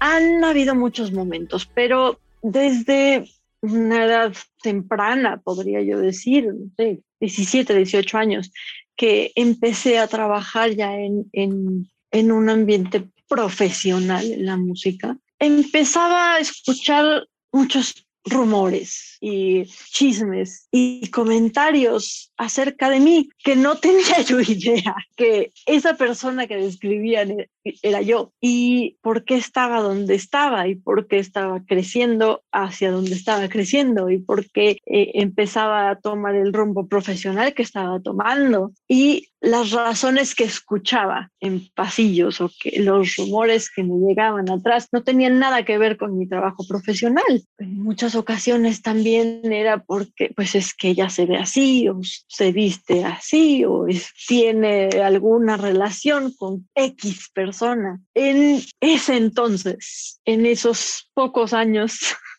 han 0.00 0.42
habido 0.42 0.74
muchos 0.74 1.12
momentos, 1.12 1.70
pero 1.72 2.18
desde 2.42 3.24
una 3.60 4.04
edad 4.04 4.32
temprana, 4.62 5.40
podría 5.42 5.82
yo 5.82 5.98
decir, 5.98 6.50
de 6.76 7.02
17, 7.20 7.74
18 7.74 8.18
años, 8.18 8.50
que 8.96 9.32
empecé 9.34 9.98
a 9.98 10.08
trabajar 10.08 10.70
ya 10.70 10.94
en, 10.94 11.28
en, 11.32 11.88
en 12.10 12.32
un 12.32 12.48
ambiente 12.48 13.08
profesional 13.28 14.24
en 14.30 14.46
la 14.46 14.56
música, 14.56 15.16
empezaba 15.38 16.34
a 16.34 16.40
escuchar 16.40 17.26
muchos 17.52 18.06
rumores 18.24 19.16
y 19.20 19.64
chismes 19.64 20.68
y 20.70 21.08
comentarios 21.10 22.32
acerca 22.36 22.90
de 22.90 23.00
mí 23.00 23.30
que 23.42 23.56
no 23.56 23.76
tenía 23.78 24.20
yo 24.26 24.40
idea 24.40 24.94
que 25.16 25.52
esa 25.66 25.94
persona 25.94 26.46
que 26.46 26.56
describían 26.56 27.46
era 27.82 28.02
yo. 28.02 28.32
Y 28.40 28.96
por 29.02 29.24
qué 29.24 29.36
estaba 29.36 29.80
donde 29.80 30.14
estaba 30.14 30.68
y 30.68 30.74
por 30.74 31.06
qué 31.06 31.18
estaba 31.18 31.62
creciendo 31.64 32.42
hacia 32.52 32.90
donde 32.90 33.14
estaba 33.14 33.48
creciendo 33.48 34.10
y 34.10 34.18
por 34.18 34.50
qué 34.50 34.78
eh, 34.86 35.12
empezaba 35.14 35.90
a 35.90 35.96
tomar 35.96 36.34
el 36.34 36.52
rumbo 36.52 36.86
profesional 36.86 37.54
que 37.54 37.62
estaba 37.62 38.00
tomando 38.00 38.72
y 38.88 39.29
las 39.40 39.70
razones 39.70 40.34
que 40.34 40.44
escuchaba 40.44 41.30
en 41.40 41.68
pasillos 41.74 42.40
o 42.40 42.50
que 42.60 42.80
los 42.80 43.16
rumores 43.16 43.70
que 43.70 43.82
me 43.82 43.96
llegaban 44.06 44.50
atrás 44.50 44.88
no 44.92 45.02
tenían 45.02 45.38
nada 45.38 45.64
que 45.64 45.78
ver 45.78 45.96
con 45.96 46.18
mi 46.18 46.28
trabajo 46.28 46.64
profesional. 46.68 47.44
En 47.58 47.82
muchas 47.82 48.14
ocasiones 48.14 48.82
también 48.82 49.40
era 49.50 49.82
porque 49.82 50.32
pues 50.36 50.54
es 50.54 50.74
que 50.74 50.90
ella 50.90 51.08
se 51.08 51.26
ve 51.26 51.38
así 51.38 51.88
o 51.88 52.00
se 52.28 52.52
viste 52.52 53.04
así 53.04 53.64
o 53.64 53.86
tiene 54.28 54.88
alguna 55.02 55.56
relación 55.56 56.32
con 56.36 56.68
X 56.74 57.30
persona. 57.32 58.00
En 58.14 58.60
ese 58.80 59.16
entonces, 59.16 60.20
en 60.24 60.46
esos 60.46 61.10
pocos 61.14 61.52
años, 61.52 61.98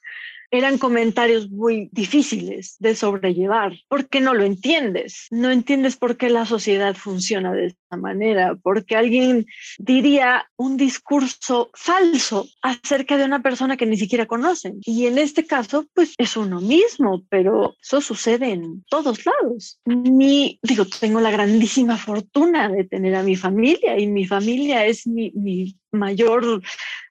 eran 0.51 0.77
comentarios 0.77 1.49
muy 1.49 1.89
difíciles 1.91 2.75
de 2.79 2.95
sobrellevar, 2.95 3.73
porque 3.87 4.19
no 4.19 4.33
lo 4.33 4.43
entiendes, 4.43 5.27
no 5.31 5.49
entiendes 5.49 5.95
por 5.95 6.17
qué 6.17 6.29
la 6.29 6.45
sociedad 6.45 6.93
funciona 6.95 7.53
de 7.53 7.67
esta 7.67 7.97
manera, 7.97 8.55
porque 8.61 8.95
alguien 8.97 9.45
diría 9.79 10.45
un 10.57 10.77
discurso 10.77 11.71
falso 11.73 12.47
acerca 12.61 13.17
de 13.17 13.23
una 13.23 13.41
persona 13.41 13.77
que 13.77 13.85
ni 13.85 13.97
siquiera 13.97 14.25
conocen. 14.25 14.79
Y 14.81 15.05
en 15.05 15.17
este 15.17 15.45
caso, 15.45 15.85
pues 15.93 16.13
es 16.17 16.35
uno 16.35 16.59
mismo, 16.59 17.23
pero 17.29 17.75
eso 17.81 18.01
sucede 18.01 18.51
en 18.51 18.83
todos 18.89 19.25
lados. 19.25 19.79
Mi, 19.85 20.59
digo, 20.61 20.85
tengo 20.99 21.21
la 21.21 21.31
grandísima 21.31 21.97
fortuna 21.97 22.67
de 22.67 22.83
tener 22.83 23.15
a 23.15 23.23
mi 23.23 23.35
familia 23.35 23.97
y 23.97 24.07
mi 24.07 24.25
familia 24.25 24.85
es 24.85 25.07
mi, 25.07 25.31
mi 25.31 25.77
mayor 25.91 26.61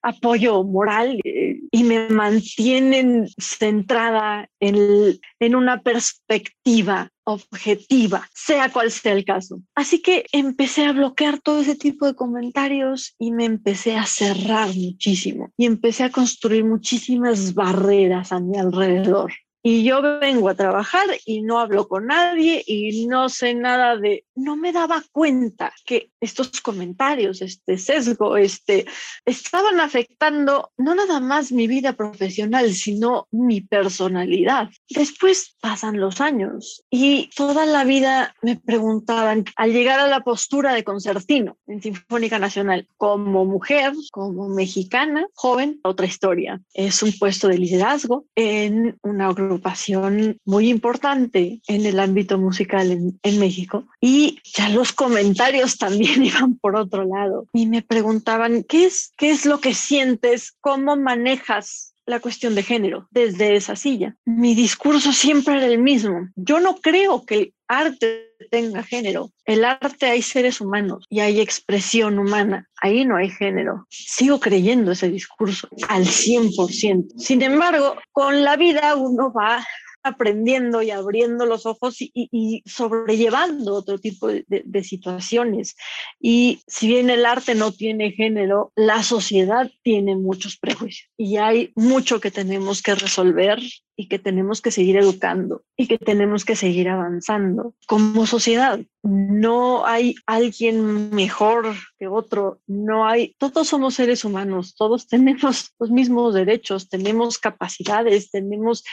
apoyo 0.02 0.64
moral 0.64 1.20
eh, 1.24 1.60
y 1.70 1.84
me 1.84 2.08
mantienen 2.08 3.28
centrada 3.38 4.48
en, 4.60 5.18
en 5.38 5.54
una 5.54 5.82
perspectiva 5.82 7.10
objetiva, 7.24 8.28
sea 8.34 8.72
cual 8.72 8.90
sea 8.90 9.12
el 9.12 9.24
caso. 9.24 9.60
Así 9.74 10.00
que 10.02 10.26
empecé 10.32 10.86
a 10.86 10.92
bloquear 10.92 11.38
todo 11.38 11.60
ese 11.60 11.76
tipo 11.76 12.06
de 12.06 12.14
comentarios 12.14 13.14
y 13.18 13.32
me 13.32 13.44
empecé 13.44 13.96
a 13.96 14.06
cerrar 14.06 14.74
muchísimo 14.74 15.52
y 15.56 15.66
empecé 15.66 16.04
a 16.04 16.10
construir 16.10 16.64
muchísimas 16.64 17.54
barreras 17.54 18.32
a 18.32 18.40
mi 18.40 18.58
alrededor 18.58 19.32
y 19.62 19.84
yo 19.84 20.00
vengo 20.20 20.48
a 20.48 20.54
trabajar 20.54 21.06
y 21.24 21.42
no 21.42 21.58
hablo 21.58 21.86
con 21.88 22.06
nadie 22.06 22.62
y 22.66 23.06
no 23.06 23.28
sé 23.28 23.54
nada 23.54 23.96
de, 23.96 24.24
no 24.34 24.56
me 24.56 24.72
daba 24.72 25.02
cuenta 25.12 25.72
que 25.84 26.10
estos 26.20 26.60
comentarios, 26.60 27.42
este 27.42 27.76
sesgo, 27.76 28.36
este, 28.36 28.86
estaban 29.24 29.80
afectando 29.80 30.70
no 30.78 30.94
nada 30.94 31.20
más 31.20 31.52
mi 31.52 31.66
vida 31.66 31.92
profesional, 31.92 32.72
sino 32.72 33.28
mi 33.30 33.60
personalidad. 33.60 34.70
Después 34.88 35.56
pasan 35.60 36.00
los 36.00 36.20
años 36.20 36.84
y 36.90 37.30
toda 37.36 37.66
la 37.66 37.84
vida 37.84 38.34
me 38.42 38.56
preguntaban, 38.56 39.44
al 39.56 39.72
llegar 39.72 40.00
a 40.00 40.08
la 40.08 40.24
postura 40.24 40.72
de 40.72 40.84
concertino 40.84 41.58
en 41.66 41.82
Sinfónica 41.82 42.38
Nacional, 42.38 42.88
como 42.96 43.44
mujer, 43.44 43.92
como 44.10 44.48
mexicana, 44.48 45.26
joven, 45.34 45.80
otra 45.82 46.06
historia. 46.06 46.60
Es 46.72 47.02
un 47.02 47.12
puesto 47.18 47.48
de 47.48 47.58
liderazgo 47.58 48.24
en 48.34 48.98
una 49.02 49.28
agrupación 49.50 50.38
muy 50.44 50.68
importante 50.68 51.60
en 51.66 51.84
el 51.84 51.98
ámbito 51.98 52.38
musical 52.38 52.92
en, 52.92 53.18
en 53.24 53.40
México 53.40 53.84
y 54.00 54.38
ya 54.44 54.68
los 54.68 54.92
comentarios 54.92 55.76
también 55.76 56.24
iban 56.24 56.54
por 56.54 56.76
otro 56.76 57.04
lado 57.04 57.46
y 57.52 57.66
me 57.66 57.82
preguntaban, 57.82 58.62
¿qué 58.62 58.84
es, 58.86 59.12
qué 59.16 59.30
es 59.30 59.46
lo 59.46 59.60
que 59.60 59.74
sientes? 59.74 60.54
¿Cómo 60.60 60.96
manejas 60.96 61.89
la 62.10 62.20
cuestión 62.20 62.54
de 62.54 62.62
género 62.62 63.08
desde 63.10 63.56
esa 63.56 63.76
silla. 63.76 64.16
Mi 64.24 64.54
discurso 64.54 65.12
siempre 65.12 65.56
era 65.56 65.66
el 65.66 65.78
mismo. 65.78 66.28
Yo 66.36 66.60
no 66.60 66.76
creo 66.76 67.24
que 67.24 67.34
el 67.34 67.54
arte 67.68 68.34
tenga 68.50 68.82
género. 68.82 69.30
El 69.44 69.64
arte 69.64 70.06
hay 70.06 70.22
seres 70.22 70.60
humanos 70.60 71.06
y 71.08 71.20
hay 71.20 71.40
expresión 71.40 72.18
humana. 72.18 72.68
Ahí 72.82 73.04
no 73.04 73.16
hay 73.16 73.30
género. 73.30 73.86
Sigo 73.88 74.40
creyendo 74.40 74.92
ese 74.92 75.08
discurso 75.08 75.68
al 75.88 76.04
100%. 76.04 77.18
Sin 77.18 77.42
embargo, 77.42 77.96
con 78.12 78.42
la 78.42 78.56
vida 78.56 78.96
uno 78.96 79.32
va 79.32 79.64
aprendiendo 80.02 80.82
y 80.82 80.90
abriendo 80.90 81.46
los 81.46 81.66
ojos 81.66 81.96
y, 82.00 82.62
sobrellevando 82.66 83.74
otro 83.74 83.98
tipo 83.98 84.28
de, 84.28 84.44
de, 84.48 84.84
situaciones. 84.84 85.76
Y 86.20 86.60
si 86.66 86.88
bien 86.88 87.10
el 87.10 87.26
arte 87.26 87.54
no 87.54 87.72
tiene 87.72 88.12
género, 88.12 88.72
la 88.76 89.02
sociedad 89.02 89.70
tiene 89.82 90.16
muchos 90.16 90.56
prejuicios 90.56 91.10
y 91.16 91.36
hay 91.36 91.72
mucho 91.74 92.20
que 92.20 92.30
tenemos 92.30 92.82
que 92.82 92.94
resolver 92.94 93.60
y 94.00 94.08
que 94.08 94.18
tenemos 94.18 94.62
que 94.62 94.70
seguir 94.70 94.96
educando 94.96 95.62
y 95.76 95.86
que 95.86 95.98
tenemos 95.98 96.46
que 96.46 96.56
seguir 96.56 96.88
avanzando 96.88 97.74
como 97.86 98.24
sociedad. 98.24 98.80
No 99.02 99.84
hay 99.84 100.14
alguien 100.24 101.10
mejor 101.10 101.74
que 101.98 102.06
otro, 102.06 102.60
no 102.66 103.06
hay, 103.06 103.34
todos 103.36 103.68
somos 103.68 103.96
seres 103.96 104.24
humanos, 104.24 104.74
todos 104.74 105.06
tenemos 105.06 105.74
los 105.78 105.90
mismos 105.90 106.32
derechos, 106.32 106.88
tenemos 106.88 107.38
capacidades, 107.38 108.30
tenemos 108.30 108.84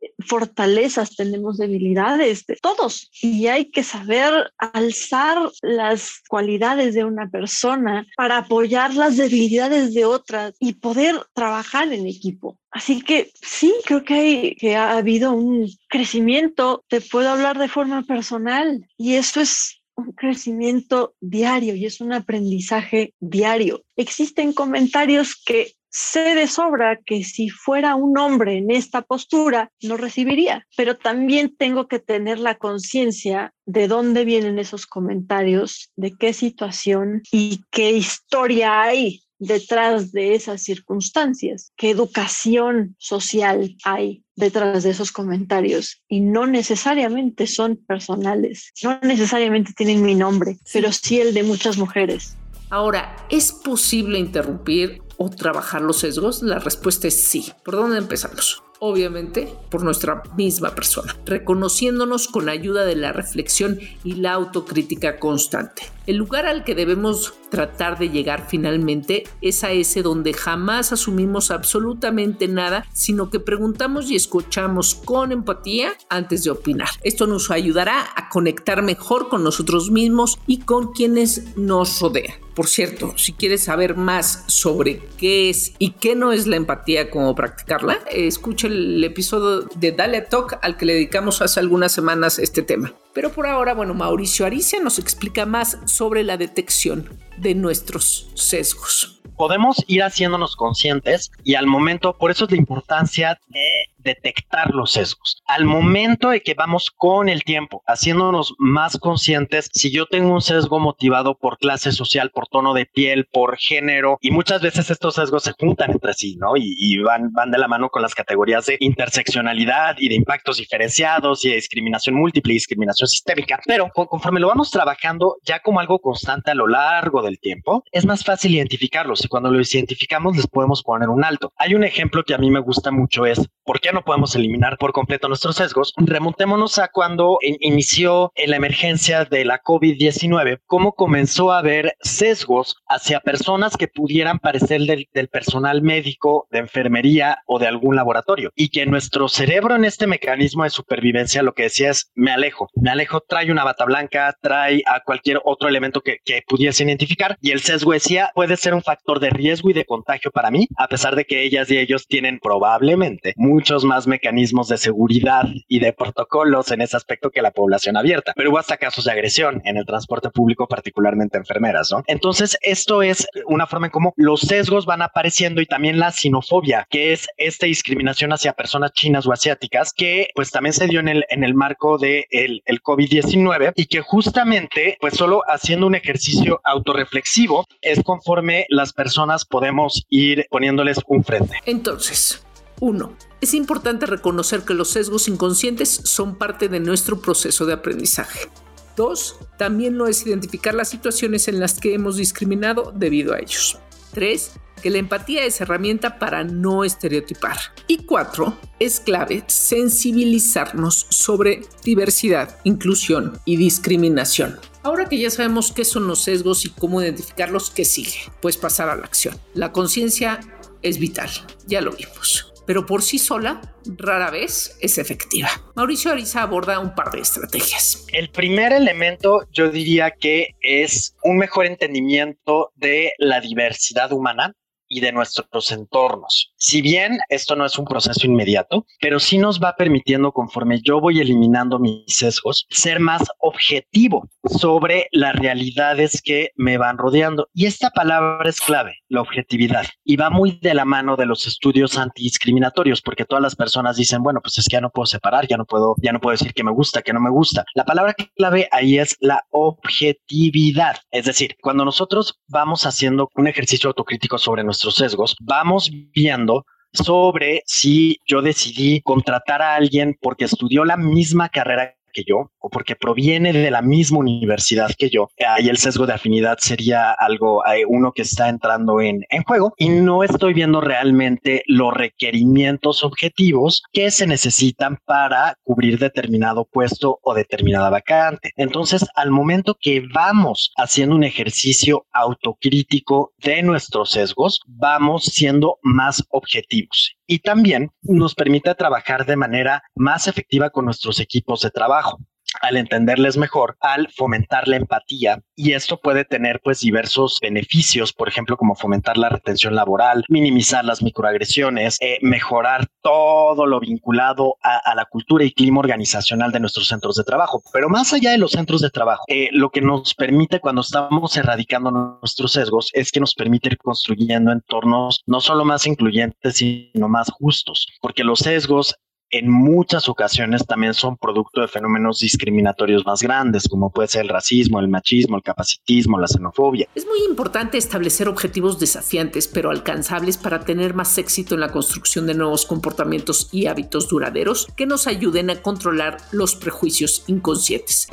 eh, 0.00 0.12
fortalezas, 0.26 1.14
tenemos 1.14 1.58
debilidades, 1.58 2.46
todos. 2.62 3.10
Y 3.20 3.48
hay 3.48 3.66
que 3.66 3.82
saber 3.82 4.50
alzar 4.56 5.36
las 5.60 6.22
cualidades 6.26 6.94
de 6.94 7.04
una 7.04 7.28
persona 7.28 8.06
para 8.16 8.38
apoyar 8.38 8.94
las 8.94 9.18
debilidades 9.18 9.92
de 9.92 10.06
otras 10.06 10.54
y 10.58 10.72
poder 10.72 11.16
trabajar 11.34 11.92
en 11.92 12.06
equipo. 12.06 12.58
Así 12.74 13.02
que 13.02 13.30
sí, 13.40 13.72
creo 13.86 14.02
que, 14.02 14.14
hay, 14.14 14.54
que 14.56 14.74
ha 14.74 14.96
habido 14.96 15.32
un 15.32 15.68
crecimiento, 15.88 16.84
te 16.88 17.00
puedo 17.00 17.30
hablar 17.30 17.56
de 17.56 17.68
forma 17.68 18.02
personal 18.02 18.84
y 18.98 19.14
eso 19.14 19.40
es 19.40 19.80
un 19.94 20.10
crecimiento 20.10 21.14
diario 21.20 21.76
y 21.76 21.86
es 21.86 22.00
un 22.00 22.12
aprendizaje 22.12 23.14
diario. 23.20 23.84
Existen 23.94 24.52
comentarios 24.52 25.40
que 25.40 25.74
sé 25.88 26.34
de 26.34 26.48
sobra 26.48 26.98
que 27.06 27.22
si 27.22 27.48
fuera 27.48 27.94
un 27.94 28.18
hombre 28.18 28.58
en 28.58 28.72
esta 28.72 29.02
postura, 29.02 29.70
no 29.80 29.96
recibiría, 29.96 30.66
pero 30.76 30.96
también 30.96 31.54
tengo 31.56 31.86
que 31.86 32.00
tener 32.00 32.40
la 32.40 32.56
conciencia 32.56 33.54
de 33.66 33.86
dónde 33.86 34.24
vienen 34.24 34.58
esos 34.58 34.88
comentarios, 34.88 35.92
de 35.94 36.12
qué 36.18 36.32
situación 36.32 37.22
y 37.30 37.62
qué 37.70 37.92
historia 37.92 38.82
hay 38.82 39.20
detrás 39.46 40.12
de 40.12 40.34
esas 40.34 40.62
circunstancias, 40.62 41.72
qué 41.76 41.90
educación 41.90 42.96
social 42.98 43.76
hay 43.84 44.24
detrás 44.36 44.82
de 44.82 44.90
esos 44.90 45.12
comentarios 45.12 46.02
y 46.08 46.20
no 46.20 46.46
necesariamente 46.46 47.46
son 47.46 47.76
personales, 47.76 48.72
no 48.82 48.98
necesariamente 49.02 49.72
tienen 49.76 50.02
mi 50.02 50.14
nombre, 50.14 50.58
pero 50.72 50.90
sí 50.92 51.20
el 51.20 51.34
de 51.34 51.42
muchas 51.42 51.78
mujeres. 51.78 52.36
Ahora, 52.70 53.14
¿es 53.30 53.52
posible 53.52 54.18
interrumpir 54.18 55.02
o 55.16 55.30
trabajar 55.30 55.82
los 55.82 56.00
sesgos? 56.00 56.42
La 56.42 56.58
respuesta 56.58 57.06
es 57.06 57.22
sí. 57.22 57.52
¿Por 57.64 57.76
dónde 57.76 57.98
empezamos? 57.98 58.63
Obviamente 58.78 59.52
por 59.70 59.82
nuestra 59.82 60.22
misma 60.36 60.74
persona, 60.74 61.16
reconociéndonos 61.24 62.28
con 62.28 62.48
ayuda 62.48 62.84
de 62.84 62.96
la 62.96 63.12
reflexión 63.12 63.78
y 64.02 64.14
la 64.14 64.32
autocrítica 64.32 65.18
constante. 65.18 65.82
El 66.06 66.16
lugar 66.16 66.46
al 66.46 66.64
que 66.64 66.74
debemos 66.74 67.32
tratar 67.50 67.98
de 67.98 68.10
llegar 68.10 68.46
finalmente 68.48 69.24
es 69.40 69.64
a 69.64 69.72
ese 69.72 70.02
donde 70.02 70.34
jamás 70.34 70.92
asumimos 70.92 71.50
absolutamente 71.50 72.46
nada, 72.46 72.86
sino 72.92 73.30
que 73.30 73.40
preguntamos 73.40 74.10
y 74.10 74.16
escuchamos 74.16 74.94
con 74.94 75.32
empatía 75.32 75.92
antes 76.10 76.44
de 76.44 76.50
opinar. 76.50 76.88
Esto 77.02 77.26
nos 77.26 77.50
ayudará 77.50 78.06
a 78.16 78.28
conectar 78.28 78.82
mejor 78.82 79.28
con 79.28 79.42
nosotros 79.42 79.90
mismos 79.90 80.38
y 80.46 80.58
con 80.58 80.92
quienes 80.92 81.56
nos 81.56 82.00
rodean. 82.00 82.43
Por 82.54 82.68
cierto, 82.68 83.14
si 83.16 83.32
quieres 83.32 83.64
saber 83.64 83.96
más 83.96 84.44
sobre 84.46 85.00
qué 85.18 85.50
es 85.50 85.74
y 85.78 85.90
qué 85.90 86.14
no 86.14 86.32
es 86.32 86.46
la 86.46 86.54
empatía, 86.54 87.10
cómo 87.10 87.34
practicarla, 87.34 87.98
escucha 88.12 88.68
el 88.68 89.02
episodio 89.02 89.68
de 89.74 89.90
Dale 89.90 90.20
Talk 90.20 90.60
al 90.62 90.76
que 90.76 90.86
le 90.86 90.94
dedicamos 90.94 91.42
hace 91.42 91.58
algunas 91.58 91.90
semanas 91.90 92.38
este 92.38 92.62
tema. 92.62 92.94
Pero 93.12 93.32
por 93.32 93.48
ahora, 93.48 93.74
bueno, 93.74 93.92
Mauricio 93.94 94.46
Aricia 94.46 94.80
nos 94.80 95.00
explica 95.00 95.46
más 95.46 95.78
sobre 95.86 96.22
la 96.22 96.36
detección 96.36 97.08
de 97.38 97.56
nuestros 97.56 98.30
sesgos. 98.34 99.20
Podemos 99.36 99.82
ir 99.88 100.04
haciéndonos 100.04 100.54
conscientes 100.54 101.32
y 101.42 101.56
al 101.56 101.66
momento, 101.66 102.16
por 102.16 102.30
eso 102.30 102.44
es 102.44 102.52
la 102.52 102.56
importancia 102.56 103.40
de 103.48 103.90
detectar 104.04 104.70
los 104.72 104.92
sesgos. 104.92 105.42
Al 105.46 105.64
momento 105.64 106.30
de 106.30 106.42
que 106.42 106.54
vamos 106.54 106.90
con 106.94 107.28
el 107.28 107.42
tiempo, 107.42 107.82
haciéndonos 107.86 108.54
más 108.58 108.98
conscientes, 108.98 109.70
si 109.72 109.90
yo 109.90 110.06
tengo 110.06 110.32
un 110.32 110.42
sesgo 110.42 110.78
motivado 110.78 111.36
por 111.36 111.58
clase 111.58 111.90
social, 111.92 112.30
por 112.30 112.46
tono 112.48 112.74
de 112.74 112.86
piel, 112.86 113.26
por 113.32 113.56
género, 113.58 114.18
y 114.20 114.30
muchas 114.30 114.60
veces 114.60 114.90
estos 114.90 115.14
sesgos 115.14 115.42
se 115.42 115.52
juntan 115.58 115.90
entre 115.90 116.14
sí, 116.14 116.36
¿no? 116.36 116.52
Y, 116.56 116.98
van, 116.98 117.32
van 117.32 117.50
de 117.50 117.58
la 117.58 117.68
mano 117.68 117.88
con 117.88 118.02
las 118.02 118.14
categorías 118.14 118.66
de 118.66 118.76
interseccionalidad 118.80 119.96
y 119.98 120.08
de 120.08 120.14
impactos 120.14 120.58
diferenciados 120.58 121.44
y 121.44 121.50
de 121.50 121.56
discriminación 121.56 122.14
múltiple 122.14 122.52
y 122.52 122.56
discriminación 122.56 123.08
sistémica. 123.08 123.60
Pero 123.66 123.90
conforme 123.90 124.40
lo 124.40 124.48
vamos 124.48 124.70
trabajando 124.70 125.36
ya 125.42 125.60
como 125.60 125.80
algo 125.80 125.98
constante 125.98 126.50
a 126.50 126.54
lo 126.54 126.66
largo 126.66 127.22
del 127.22 127.38
tiempo, 127.38 127.82
es 127.90 128.04
más 128.04 128.24
fácil 128.24 128.54
identificarlos 128.54 129.24
y 129.24 129.28
cuando 129.28 129.50
los 129.50 129.74
identificamos 129.74 130.36
les 130.36 130.46
podemos 130.46 130.82
poner 130.82 131.08
un 131.08 131.24
alto. 131.24 131.52
Hay 131.56 131.74
un 131.74 131.84
ejemplo 131.84 132.22
que 132.24 132.34
a 132.34 132.38
mí 132.38 132.50
me 132.50 132.60
gusta 132.60 132.90
mucho 132.90 133.26
es, 133.26 133.40
¿por 133.64 133.80
qué 133.80 133.92
no 133.92 134.02
podemos 134.02 134.34
eliminar 134.36 134.76
por 134.78 134.92
completo 134.92 135.28
nuestros 135.28 135.56
sesgos, 135.56 135.92
remontémonos 135.96 136.78
a 136.78 136.88
cuando 136.88 137.38
inició 137.40 138.32
en 138.34 138.50
la 138.50 138.56
emergencia 138.56 139.24
de 139.24 139.44
la 139.44 139.62
COVID-19, 139.62 140.60
cómo 140.66 140.92
comenzó 140.92 141.52
a 141.52 141.58
haber 141.58 141.96
sesgos 142.00 142.76
hacia 142.86 143.20
personas 143.20 143.76
que 143.76 143.88
pudieran 143.88 144.38
parecer 144.38 144.82
del, 144.82 145.08
del 145.12 145.28
personal 145.28 145.82
médico, 145.82 146.46
de 146.50 146.58
enfermería 146.60 147.38
o 147.46 147.58
de 147.58 147.66
algún 147.66 147.96
laboratorio. 147.96 148.50
Y 148.54 148.68
que 148.68 148.86
nuestro 148.86 149.28
cerebro 149.28 149.76
en 149.76 149.84
este 149.84 150.06
mecanismo 150.06 150.64
de 150.64 150.70
supervivencia 150.70 151.42
lo 151.42 151.54
que 151.54 151.64
decía 151.64 151.90
es, 151.90 152.10
me 152.14 152.32
alejo, 152.32 152.68
me 152.74 152.90
alejo, 152.90 153.20
trae 153.20 153.50
una 153.50 153.64
bata 153.64 153.84
blanca, 153.84 154.36
trae 154.40 154.82
a 154.86 155.00
cualquier 155.00 155.40
otro 155.44 155.68
elemento 155.68 156.00
que, 156.00 156.18
que 156.24 156.42
pudiese 156.46 156.84
identificar. 156.84 157.38
Y 157.40 157.50
el 157.50 157.60
sesgo 157.60 157.92
decía, 157.92 158.30
puede 158.34 158.56
ser 158.56 158.74
un 158.74 158.82
factor 158.82 159.20
de 159.20 159.30
riesgo 159.30 159.70
y 159.70 159.74
de 159.74 159.84
contagio 159.84 160.30
para 160.30 160.50
mí, 160.50 160.68
a 160.76 160.88
pesar 160.88 161.16
de 161.16 161.24
que 161.24 161.42
ellas 161.42 161.70
y 161.70 161.78
ellos 161.78 162.06
tienen 162.06 162.38
probablemente 162.40 163.34
muchos 163.54 163.84
más 163.84 164.06
mecanismos 164.06 164.68
de 164.68 164.78
seguridad 164.78 165.44
y 165.68 165.78
de 165.78 165.92
protocolos 165.92 166.72
en 166.72 166.82
ese 166.82 166.96
aspecto 166.96 167.30
que 167.30 167.40
la 167.40 167.52
población 167.52 167.96
abierta. 167.96 168.32
Pero 168.34 168.50
hubo 168.50 168.58
hasta 168.58 168.76
casos 168.76 169.04
de 169.04 169.12
agresión 169.12 169.62
en 169.64 169.76
el 169.76 169.86
transporte 169.86 170.28
público, 170.30 170.66
particularmente 170.66 171.38
enfermeras, 171.38 171.88
¿no? 171.92 172.02
Entonces, 172.08 172.58
esto 172.62 173.02
es 173.02 173.28
una 173.46 173.66
forma 173.66 173.86
en 173.86 173.92
cómo 173.92 174.12
los 174.16 174.40
sesgos 174.40 174.86
van 174.86 175.02
apareciendo 175.02 175.60
y 175.60 175.66
también 175.66 176.00
la 176.00 176.10
sinofobia, 176.10 176.86
que 176.90 177.12
es 177.12 177.28
esta 177.36 177.66
discriminación 177.66 178.32
hacia 178.32 178.54
personas 178.54 178.92
chinas 178.92 179.26
o 179.26 179.32
asiáticas, 179.32 179.92
que 179.92 180.28
pues 180.34 180.50
también 180.50 180.72
se 180.72 180.88
dio 180.88 180.98
en 180.98 181.08
el, 181.08 181.24
en 181.28 181.44
el 181.44 181.54
marco 181.54 181.96
del 181.96 182.26
de 182.30 182.62
el 182.64 182.82
COVID-19 182.82 183.72
y 183.76 183.86
que 183.86 184.00
justamente 184.00 184.98
pues 185.00 185.14
solo 185.14 185.42
haciendo 185.46 185.86
un 185.86 185.94
ejercicio 185.94 186.60
autorreflexivo 186.64 187.66
es 187.80 188.02
conforme 188.02 188.66
las 188.68 188.92
personas 188.92 189.44
podemos 189.44 190.04
ir 190.08 190.46
poniéndoles 190.50 191.00
un 191.06 191.22
frente. 191.22 191.60
Entonces, 191.66 192.44
uno, 192.80 193.16
es 193.44 193.54
importante 193.54 194.06
reconocer 194.06 194.62
que 194.62 194.74
los 194.74 194.88
sesgos 194.88 195.28
inconscientes 195.28 195.88
son 196.04 196.36
parte 196.36 196.68
de 196.68 196.80
nuestro 196.80 197.20
proceso 197.20 197.66
de 197.66 197.74
aprendizaje. 197.74 198.50
Dos, 198.96 199.36
también 199.58 199.96
no 199.96 200.06
es 200.06 200.26
identificar 200.26 200.74
las 200.74 200.88
situaciones 200.88 201.48
en 201.48 201.60
las 201.60 201.80
que 201.80 201.94
hemos 201.94 202.16
discriminado 202.16 202.92
debido 202.94 203.34
a 203.34 203.38
ellos. 203.38 203.78
Tres, 204.12 204.52
que 204.82 204.90
la 204.90 204.98
empatía 204.98 205.44
es 205.44 205.60
herramienta 205.60 206.18
para 206.18 206.44
no 206.44 206.84
estereotipar. 206.84 207.56
Y 207.86 208.04
cuatro, 208.04 208.56
es 208.78 209.00
clave 209.00 209.44
sensibilizarnos 209.46 211.06
sobre 211.10 211.62
diversidad, 211.82 212.58
inclusión 212.64 213.40
y 213.44 213.56
discriminación. 213.56 214.58
Ahora 214.82 215.06
que 215.06 215.18
ya 215.18 215.30
sabemos 215.30 215.72
qué 215.72 215.84
son 215.84 216.06
los 216.06 216.22
sesgos 216.22 216.64
y 216.64 216.70
cómo 216.70 217.02
identificarlos, 217.02 217.70
¿qué 217.70 217.84
sigue? 217.84 218.32
Pues 218.40 218.56
pasar 218.56 218.88
a 218.88 218.96
la 218.96 219.04
acción. 219.04 219.36
La 219.54 219.72
conciencia 219.72 220.40
es 220.82 220.98
vital, 220.98 221.30
ya 221.66 221.80
lo 221.80 221.92
vimos 221.92 222.53
pero 222.66 222.86
por 222.86 223.02
sí 223.02 223.18
sola 223.18 223.60
rara 223.86 224.30
vez 224.30 224.76
es 224.80 224.98
efectiva. 224.98 225.48
Mauricio 225.74 226.10
Ariza 226.10 226.42
aborda 226.42 226.78
un 226.78 226.94
par 226.94 227.10
de 227.10 227.20
estrategias. 227.20 228.06
El 228.12 228.30
primer 228.30 228.72
elemento 228.72 229.46
yo 229.52 229.70
diría 229.70 230.12
que 230.12 230.54
es 230.60 231.14
un 231.22 231.36
mejor 231.36 231.66
entendimiento 231.66 232.72
de 232.74 233.12
la 233.18 233.40
diversidad 233.40 234.12
humana 234.12 234.54
y 234.88 235.00
de 235.00 235.12
nuestros 235.12 235.72
entornos. 235.72 236.53
Si 236.66 236.80
bien 236.80 237.18
esto 237.28 237.56
no 237.56 237.66
es 237.66 237.78
un 237.78 237.84
proceso 237.84 238.26
inmediato, 238.26 238.86
pero 238.98 239.20
sí 239.20 239.36
nos 239.36 239.60
va 239.62 239.76
permitiendo, 239.76 240.32
conforme 240.32 240.80
yo 240.80 240.98
voy 240.98 241.20
eliminando 241.20 241.78
mis 241.78 242.04
sesgos, 242.06 242.66
ser 242.70 243.00
más 243.00 243.22
objetivo 243.40 244.30
sobre 244.46 245.08
las 245.12 245.36
realidades 245.36 246.22
que 246.22 246.52
me 246.56 246.78
van 246.78 246.96
rodeando. 246.96 247.48
Y 247.52 247.66
esta 247.66 247.90
palabra 247.90 248.48
es 248.48 248.62
clave, 248.62 248.94
la 249.10 249.20
objetividad, 249.20 249.84
y 250.04 250.16
va 250.16 250.30
muy 250.30 250.58
de 250.62 250.72
la 250.72 250.86
mano 250.86 251.16
de 251.16 251.26
los 251.26 251.46
estudios 251.46 251.98
antidiscriminatorios, 251.98 253.02
porque 253.02 253.26
todas 253.26 253.42
las 253.42 253.56
personas 253.56 253.96
dicen, 253.96 254.22
bueno, 254.22 254.40
pues 254.42 254.56
es 254.56 254.64
que 254.64 254.76
ya 254.76 254.80
no 254.80 254.88
puedo 254.88 255.04
separar, 255.04 255.46
ya 255.46 255.58
no 255.58 255.66
puedo, 255.66 255.96
ya 256.02 256.12
no 256.12 256.20
puedo 256.20 256.32
decir 256.32 256.54
que 256.54 256.64
me 256.64 256.72
gusta, 256.72 257.02
que 257.02 257.12
no 257.12 257.20
me 257.20 257.30
gusta. 257.30 257.66
La 257.74 257.84
palabra 257.84 258.14
clave 258.36 258.68
ahí 258.72 258.98
es 258.98 259.18
la 259.20 259.44
objetividad. 259.50 260.96
Es 261.10 261.26
decir, 261.26 261.56
cuando 261.60 261.84
nosotros 261.84 262.40
vamos 262.48 262.86
haciendo 262.86 263.28
un 263.34 263.48
ejercicio 263.48 263.88
autocrítico 263.88 264.38
sobre 264.38 264.64
nuestros 264.64 264.94
sesgos, 264.94 265.36
vamos 265.42 265.90
viendo 266.14 266.53
sobre 266.94 267.62
si 267.66 268.18
yo 268.26 268.40
decidí 268.40 269.02
contratar 269.02 269.60
a 269.60 269.74
alguien 269.74 270.16
porque 270.20 270.44
estudió 270.44 270.84
la 270.84 270.96
misma 270.96 271.48
carrera 271.48 271.96
que 272.14 272.24
yo 272.26 272.50
o 272.58 272.70
porque 272.70 272.96
proviene 272.96 273.52
de 273.52 273.70
la 273.70 273.82
misma 273.82 274.20
universidad 274.20 274.90
que 274.96 275.10
yo, 275.10 275.28
ahí 275.46 275.68
el 275.68 275.76
sesgo 275.76 276.06
de 276.06 276.14
afinidad 276.14 276.58
sería 276.60 277.12
algo, 277.12 277.62
uno 277.88 278.12
que 278.12 278.22
está 278.22 278.48
entrando 278.48 279.00
en, 279.00 279.20
en 279.28 279.42
juego 279.42 279.74
y 279.76 279.88
no 279.88 280.22
estoy 280.22 280.54
viendo 280.54 280.80
realmente 280.80 281.62
los 281.66 281.92
requerimientos 281.92 283.04
objetivos 283.04 283.82
que 283.92 284.10
se 284.10 284.26
necesitan 284.26 284.98
para 285.04 285.56
cubrir 285.62 285.98
determinado 285.98 286.66
puesto 286.70 287.18
o 287.22 287.34
determinada 287.34 287.90
vacante. 287.90 288.52
Entonces, 288.56 289.04
al 289.14 289.30
momento 289.30 289.76
que 289.80 290.02
vamos 290.12 290.72
haciendo 290.76 291.16
un 291.16 291.24
ejercicio 291.24 292.06
autocrítico 292.12 293.32
de 293.38 293.62
nuestros 293.62 294.12
sesgos, 294.12 294.60
vamos 294.66 295.24
siendo 295.24 295.78
más 295.82 296.22
objetivos 296.30 297.16
y 297.26 297.40
también 297.40 297.90
nos 298.02 298.34
permite 298.34 298.74
trabajar 298.74 299.26
de 299.26 299.36
manera 299.36 299.82
más 299.94 300.28
efectiva 300.28 300.70
con 300.70 300.84
nuestros 300.84 301.20
equipos 301.20 301.62
de 301.62 301.70
trabajo 301.70 302.20
al 302.60 302.76
entenderles 302.76 303.36
mejor, 303.36 303.76
al 303.80 304.08
fomentar 304.10 304.68
la 304.68 304.76
empatía 304.76 305.40
y 305.56 305.72
esto 305.72 305.98
puede 306.00 306.24
tener 306.24 306.60
pues 306.62 306.80
diversos 306.80 307.38
beneficios, 307.40 308.12
por 308.12 308.28
ejemplo, 308.28 308.56
como 308.56 308.74
fomentar 308.74 309.16
la 309.16 309.28
retención 309.28 309.74
laboral, 309.74 310.24
minimizar 310.28 310.84
las 310.84 311.02
microagresiones, 311.02 311.98
eh, 312.00 312.18
mejorar 312.22 312.86
todo 313.02 313.66
lo 313.66 313.80
vinculado 313.80 314.56
a, 314.62 314.94
la 314.94 315.04
cultura 315.04 315.44
y 315.44 315.52
clima 315.52 315.80
organizacional 315.80 316.52
de 316.52 316.60
nuestros 316.60 316.88
centros 316.88 317.16
de 317.16 317.24
trabajo. 317.24 317.62
Pero 317.72 317.88
más 317.88 318.12
allá 318.12 318.30
de 318.30 318.38
los 318.38 318.52
centros 318.52 318.80
de 318.80 318.90
trabajo, 318.90 319.24
eh, 319.28 319.48
lo 319.52 319.70
que 319.70 319.80
nos 319.80 320.14
permite 320.14 320.60
cuando 320.60 320.80
estamos 320.80 321.36
erradicando 321.36 321.90
nuestros 321.90 322.52
sesgos 322.52 322.90
es 322.92 323.12
que 323.12 323.20
nos 323.20 323.34
permite 323.34 323.68
ir 323.68 323.78
construyendo 323.78 324.52
entornos 324.52 325.22
no 325.26 325.40
solo 325.40 325.64
más 325.64 325.86
incluyentes, 325.86 326.56
sino 326.56 327.08
más 327.08 327.30
justos, 327.30 327.86
porque 328.00 328.24
los 328.24 328.40
sesgos 328.40 328.96
en 329.34 329.50
muchas 329.50 330.08
ocasiones 330.08 330.64
también 330.64 330.94
son 330.94 331.16
producto 331.16 331.60
de 331.60 331.66
fenómenos 331.66 332.20
discriminatorios 332.20 333.04
más 333.04 333.20
grandes, 333.20 333.68
como 333.68 333.90
puede 333.90 334.06
ser 334.06 334.22
el 334.22 334.28
racismo, 334.28 334.78
el 334.78 334.86
machismo, 334.86 335.36
el 335.36 335.42
capacitismo, 335.42 336.20
la 336.20 336.28
xenofobia. 336.28 336.88
Es 336.94 337.04
muy 337.04 337.18
importante 337.28 337.76
establecer 337.76 338.28
objetivos 338.28 338.78
desafiantes 338.78 339.48
pero 339.48 339.70
alcanzables 339.70 340.38
para 340.38 340.60
tener 340.60 340.94
más 340.94 341.18
éxito 341.18 341.54
en 341.54 341.60
la 341.60 341.72
construcción 341.72 342.28
de 342.28 342.34
nuevos 342.34 342.64
comportamientos 342.64 343.48
y 343.50 343.66
hábitos 343.66 344.08
duraderos 344.08 344.68
que 344.76 344.86
nos 344.86 345.08
ayuden 345.08 345.50
a 345.50 345.60
controlar 345.60 346.18
los 346.30 346.54
prejuicios 346.54 347.24
inconscientes. 347.26 348.08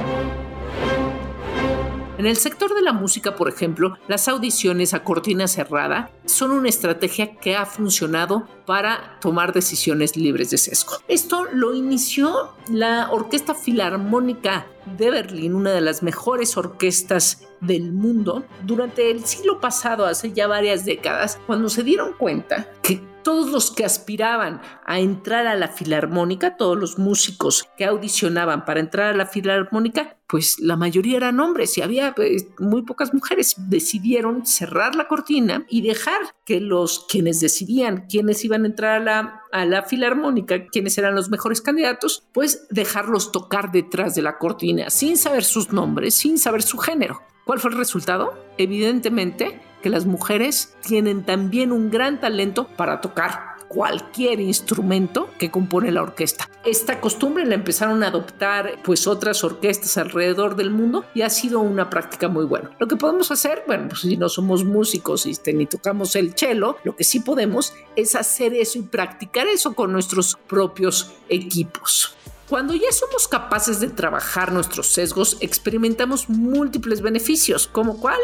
En 2.22 2.28
el 2.28 2.38
sector 2.38 2.76
de 2.76 2.84
la 2.84 2.94
música, 2.94 3.36
por 3.36 3.50
ejemplo, 3.50 3.98
las 4.08 4.28
audiciones 4.28 4.94
a 4.94 5.04
cortina 5.04 5.48
cerrada 5.48 6.12
son 6.26 6.52
una 6.52 6.70
estrategia 6.70 7.38
que 7.38 7.56
ha 7.56 7.66
funcionado 7.66 8.48
para 8.68 9.18
tomar 9.20 9.54
decisiones 9.54 10.16
libres 10.16 10.52
de 10.52 10.60
sesgo. 10.60 10.98
Esto 11.08 11.46
lo 11.52 11.74
inició 11.74 12.52
la 12.70 13.10
Orquesta 13.10 13.56
Filarmónica 13.56 14.68
de 15.00 15.10
Berlín, 15.10 15.56
una 15.56 15.72
de 15.72 15.82
las 15.82 16.04
mejores 16.04 16.56
orquestas 16.58 17.42
del 17.60 17.92
mundo, 17.92 18.46
durante 18.68 19.10
el 19.10 19.26
siglo 19.26 19.60
pasado, 19.60 20.06
hace 20.06 20.32
ya 20.32 20.46
varias 20.46 20.86
décadas, 20.86 21.40
cuando 21.48 21.70
se 21.70 21.82
dieron 21.82 22.14
cuenta 22.14 22.72
que 22.84 23.02
todos 23.24 23.52
los 23.52 23.72
que 23.72 23.86
aspiraban 23.86 24.62
a 24.86 25.00
entrar 25.00 25.48
a 25.48 25.56
la 25.56 25.68
filarmónica, 25.68 26.58
todos 26.58 26.78
los 26.78 26.98
músicos 26.98 27.68
que 27.78 27.86
audicionaban 27.86 28.66
para 28.66 28.80
entrar 28.80 29.14
a 29.14 29.18
la 29.18 29.26
filarmónica, 29.26 30.18
pues 30.28 30.60
la 30.60 30.78
mayoría 30.78 31.18
eran 31.18 31.40
hombres 31.40 31.78
y 31.78 31.82
había 31.82 32.14
pues, 32.14 32.48
muy 32.58 32.84
pocas 32.84 33.14
mujeres. 33.14 33.56
Decidieron 33.58 34.46
cerrar 34.46 34.96
la 34.96 35.08
cortina 35.08 35.66
y 35.70 35.82
dejar 35.82 36.22
que 36.46 36.62
los 36.62 37.06
quienes 37.10 37.42
decidían 37.42 38.06
quiénes 38.10 38.44
iban 38.46 38.64
a 38.64 38.68
entrar 38.68 39.02
a 39.02 39.04
la, 39.04 39.42
a 39.52 39.66
la 39.66 39.84
filarmónica, 39.84 40.68
quiénes 40.68 40.98
eran 40.98 41.16
los 41.16 41.30
mejores 41.30 41.62
candidatos, 41.62 42.24
pues 42.34 42.68
dejarlos 42.70 43.32
tocar 43.32 43.72
detrás 43.72 44.16
de 44.16 44.22
la 44.22 44.38
cortina 44.38 44.90
sin 44.90 45.18
saber 45.18 45.44
sus 45.44 45.74
nombres, 45.74 46.16
sin 46.16 46.38
saber 46.38 46.64
su 46.64 46.78
género. 46.78 47.22
¿Cuál 47.46 47.60
fue 47.60 47.72
el 47.72 47.78
resultado? 47.78 48.34
Evidentemente 48.58 49.60
que 49.82 49.90
las 49.90 50.06
mujeres 50.06 50.76
tienen 50.82 51.24
también 51.24 51.72
un 51.72 51.90
gran 51.90 52.20
talento 52.20 52.68
para 52.78 53.02
tocar 53.02 53.52
cualquier 53.72 54.42
instrumento 54.42 55.30
que 55.40 55.50
compone 55.50 55.92
la 55.92 56.02
orquesta. 56.02 56.50
Esta 56.66 57.00
costumbre 57.00 57.46
la 57.46 57.56
empezaron 57.56 58.04
a 58.04 58.08
adoptar 58.08 58.80
pues 58.84 59.08
otras 59.08 59.46
orquestas 59.46 59.98
alrededor 59.98 60.58
del 60.58 60.72
mundo 60.72 61.06
y 61.14 61.22
ha 61.22 61.30
sido 61.30 61.62
una 61.62 61.90
práctica 61.90 62.28
muy 62.28 62.44
buena. 62.44 62.72
Lo 62.80 62.88
que 62.90 62.98
podemos 62.98 63.32
hacer, 63.32 63.64
bueno, 63.66 63.88
pues 63.88 64.02
si 64.02 64.18
no 64.18 64.28
somos 64.28 64.66
músicos 64.66 65.26
y 65.26 65.32
este, 65.32 65.54
ni 65.54 65.68
tocamos 65.68 66.18
el 66.18 66.34
cello, 66.34 66.78
lo 66.84 66.98
que 66.98 67.06
sí 67.06 67.22
podemos 67.22 67.74
es 67.96 68.16
hacer 68.16 68.54
eso 68.54 68.78
y 68.78 68.82
practicar 68.82 69.48
eso 69.48 69.74
con 69.74 69.94
nuestros 69.94 70.38
propios 70.48 71.14
equipos. 71.30 72.18
Cuando 72.52 72.76
ya 72.76 72.92
somos 72.92 73.30
capaces 73.30 73.80
de 73.80 73.88
trabajar 73.88 74.52
nuestros 74.52 74.88
sesgos, 74.88 75.38
experimentamos 75.40 76.28
múltiples 76.28 77.00
beneficios, 77.00 77.66
como 77.66 77.98
cuál? 77.98 78.20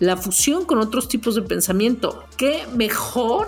La 0.00 0.16
fusión 0.16 0.64
con 0.64 0.80
otros 0.80 1.06
tipos 1.06 1.36
de 1.36 1.42
pensamiento. 1.42 2.24
¿Qué 2.36 2.66
mejor 2.74 3.46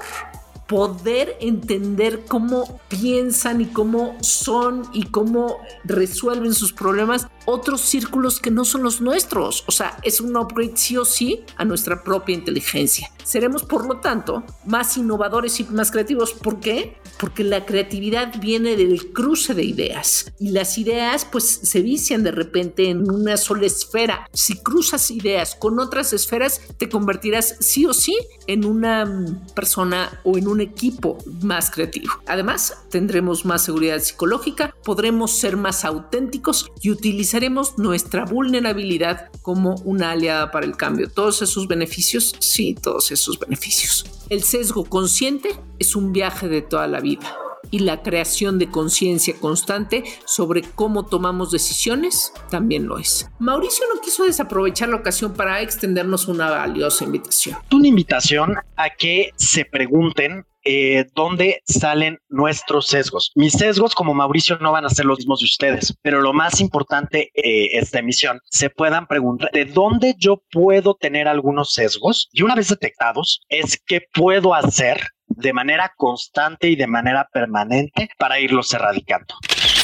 poder 0.71 1.37
entender 1.41 2.27
cómo 2.29 2.81
piensan 2.87 3.61
y 3.61 3.67
cómo 3.67 4.17
son 4.21 4.85
y 4.93 5.07
cómo 5.07 5.57
resuelven 5.83 6.55
sus 6.55 6.73
problemas 6.73 7.27
otros 7.45 7.81
círculos 7.81 8.39
que 8.39 8.53
no 8.53 8.65
son 8.65 8.85
los 8.85 9.01
nuestros. 9.01 9.65
O 9.67 9.73
sea, 9.73 9.97
es 10.05 10.21
un 10.21 10.37
upgrade 10.37 10.77
sí 10.77 10.97
o 10.97 11.05
sí 11.05 11.45
a 11.57 11.65
nuestra 11.65 12.05
propia 12.05 12.37
inteligencia. 12.37 13.11
Seremos, 13.25 13.65
por 13.65 13.85
lo 13.85 13.99
tanto, 13.99 14.45
más 14.65 14.97
innovadores 14.97 15.59
y 15.59 15.65
más 15.65 15.91
creativos. 15.91 16.35
¿Por 16.35 16.61
qué? 16.61 17.00
Porque 17.21 17.45
la 17.45 17.67
creatividad 17.67 18.41
viene 18.41 18.77
del 18.77 19.13
cruce 19.13 19.53
de 19.53 19.63
ideas 19.63 20.33
y 20.41 20.51
las 20.51 20.79
ideas 20.79 21.27
pues 21.31 21.45
se 21.45 21.83
vician 21.83 22.23
de 22.23 22.31
repente 22.31 22.89
en 22.89 23.11
una 23.11 23.37
sola 23.37 23.67
esfera. 23.67 24.27
Si 24.33 24.57
cruzas 24.57 25.11
ideas 25.11 25.55
con 25.55 25.79
otras 25.79 26.15
esferas, 26.15 26.63
te 26.79 26.89
convertirás 26.89 27.57
sí 27.61 27.85
o 27.85 27.93
sí 27.93 28.17
en 28.47 28.65
una 28.65 29.27
persona 29.55 30.21
o 30.25 30.39
en 30.39 30.49
un 30.49 30.61
equipo 30.61 31.19
más 31.43 31.71
creativo. 31.71 32.11
Además, 32.27 32.79
tendremos 32.91 33.45
más 33.45 33.65
seguridad 33.65 34.01
psicológica, 34.01 34.75
podremos 34.83 35.39
ser 35.39 35.57
más 35.57 35.85
auténticos 35.85 36.71
y 36.81 36.91
utilizaremos 36.91 37.79
nuestra 37.79 38.25
vulnerabilidad 38.25 39.31
como 39.43 39.75
una 39.85 40.13
aliada 40.13 40.51
para 40.51 40.67
el 40.67 40.77
cambio. 40.77 41.11
Todos 41.11 41.43
esos 41.43 41.69
beneficios, 41.69 42.35
sí, 42.39 42.75
todos 42.81 43.11
esos 43.11 43.39
beneficios. 43.39 44.20
El 44.31 44.45
sesgo 44.45 44.85
consciente 44.85 45.51
es 45.81 45.97
un 45.97 46.13
viaje 46.13 46.49
de 46.49 46.63
toda 46.63 46.87
la 46.87 47.01
vida 47.01 47.37
y 47.73 47.81
la 47.81 48.01
creación 48.05 48.61
de 48.61 48.71
conciencia 48.71 49.35
constante 49.41 50.05
sobre 50.25 50.63
cómo 50.63 51.05
tomamos 51.05 51.51
decisiones 51.51 52.33
también 52.49 52.87
lo 52.87 52.99
es. 52.99 53.29
Mauricio 53.41 53.85
no 53.93 54.01
quiso 54.01 54.25
desaprovechar 54.25 54.89
la 54.89 54.97
ocasión 54.97 55.35
para 55.35 55.61
extendernos 55.63 56.29
una 56.29 56.49
valiosa 56.49 57.05
invitación. 57.05 57.59
Una 57.73 57.89
invitación 57.89 58.55
a 58.77 58.91
que 58.91 59.33
se 59.35 59.65
pregunten 59.65 60.47
eh, 60.65 61.07
dónde 61.15 61.63
salen 61.65 62.19
nuestros 62.29 62.87
sesgos. 62.87 63.33
Mis 63.35 63.53
sesgos, 63.53 63.95
como 63.95 64.15
Mauricio, 64.15 64.59
no 64.59 64.73
van 64.73 64.85
a 64.85 64.91
ser 64.91 65.05
los 65.05 65.19
mismos 65.19 65.41
de 65.41 65.47
ustedes, 65.47 65.95
pero 66.03 66.21
lo 66.21 66.33
más 66.33 66.61
importante 66.61 67.31
eh, 67.35 67.79
esta 67.79 67.99
emisión, 68.01 68.41
se 68.45 68.71
puedan 68.71 69.07
preguntar 69.07 69.51
de 69.53 69.65
dónde 69.65 70.15
yo 70.19 70.43
puedo 70.51 70.95
tener 70.95 71.29
algunos 71.29 71.73
sesgos 71.73 72.29
y 72.33 72.43
una 72.43 72.55
vez 72.55 72.69
detectados, 72.69 73.41
es 73.49 73.81
qué 73.87 74.03
puedo 74.13 74.55
hacer 74.55 75.01
de 75.27 75.53
manera 75.53 75.93
constante 75.97 76.69
y 76.69 76.77
de 76.77 76.87
manera 76.87 77.29
permanente 77.33 78.11
para 78.19 78.41
irlos 78.41 78.73
erradicando. 78.75 79.35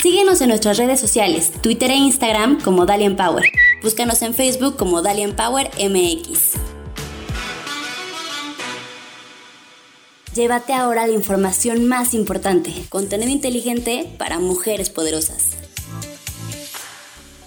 Síguenos 0.02 0.40
en 0.40 0.48
nuestras 0.48 0.76
redes 0.76 1.00
sociales, 1.00 1.52
Twitter 1.62 1.90
e 1.90 1.96
Instagram 1.96 2.60
como 2.60 2.86
Dalian 2.86 3.16
Power. 3.16 3.44
Búscanos 3.82 4.22
en 4.22 4.34
Facebook 4.34 4.76
como 4.76 5.02
Dalian 5.02 5.34
Power 5.34 5.70
MX. 5.78 6.75
Llévate 10.36 10.74
ahora 10.74 11.06
la 11.06 11.14
información 11.14 11.88
más 11.88 12.12
importante, 12.12 12.70
contenido 12.90 13.30
inteligente 13.30 14.14
para 14.18 14.38
mujeres 14.38 14.90
poderosas. 14.90 15.56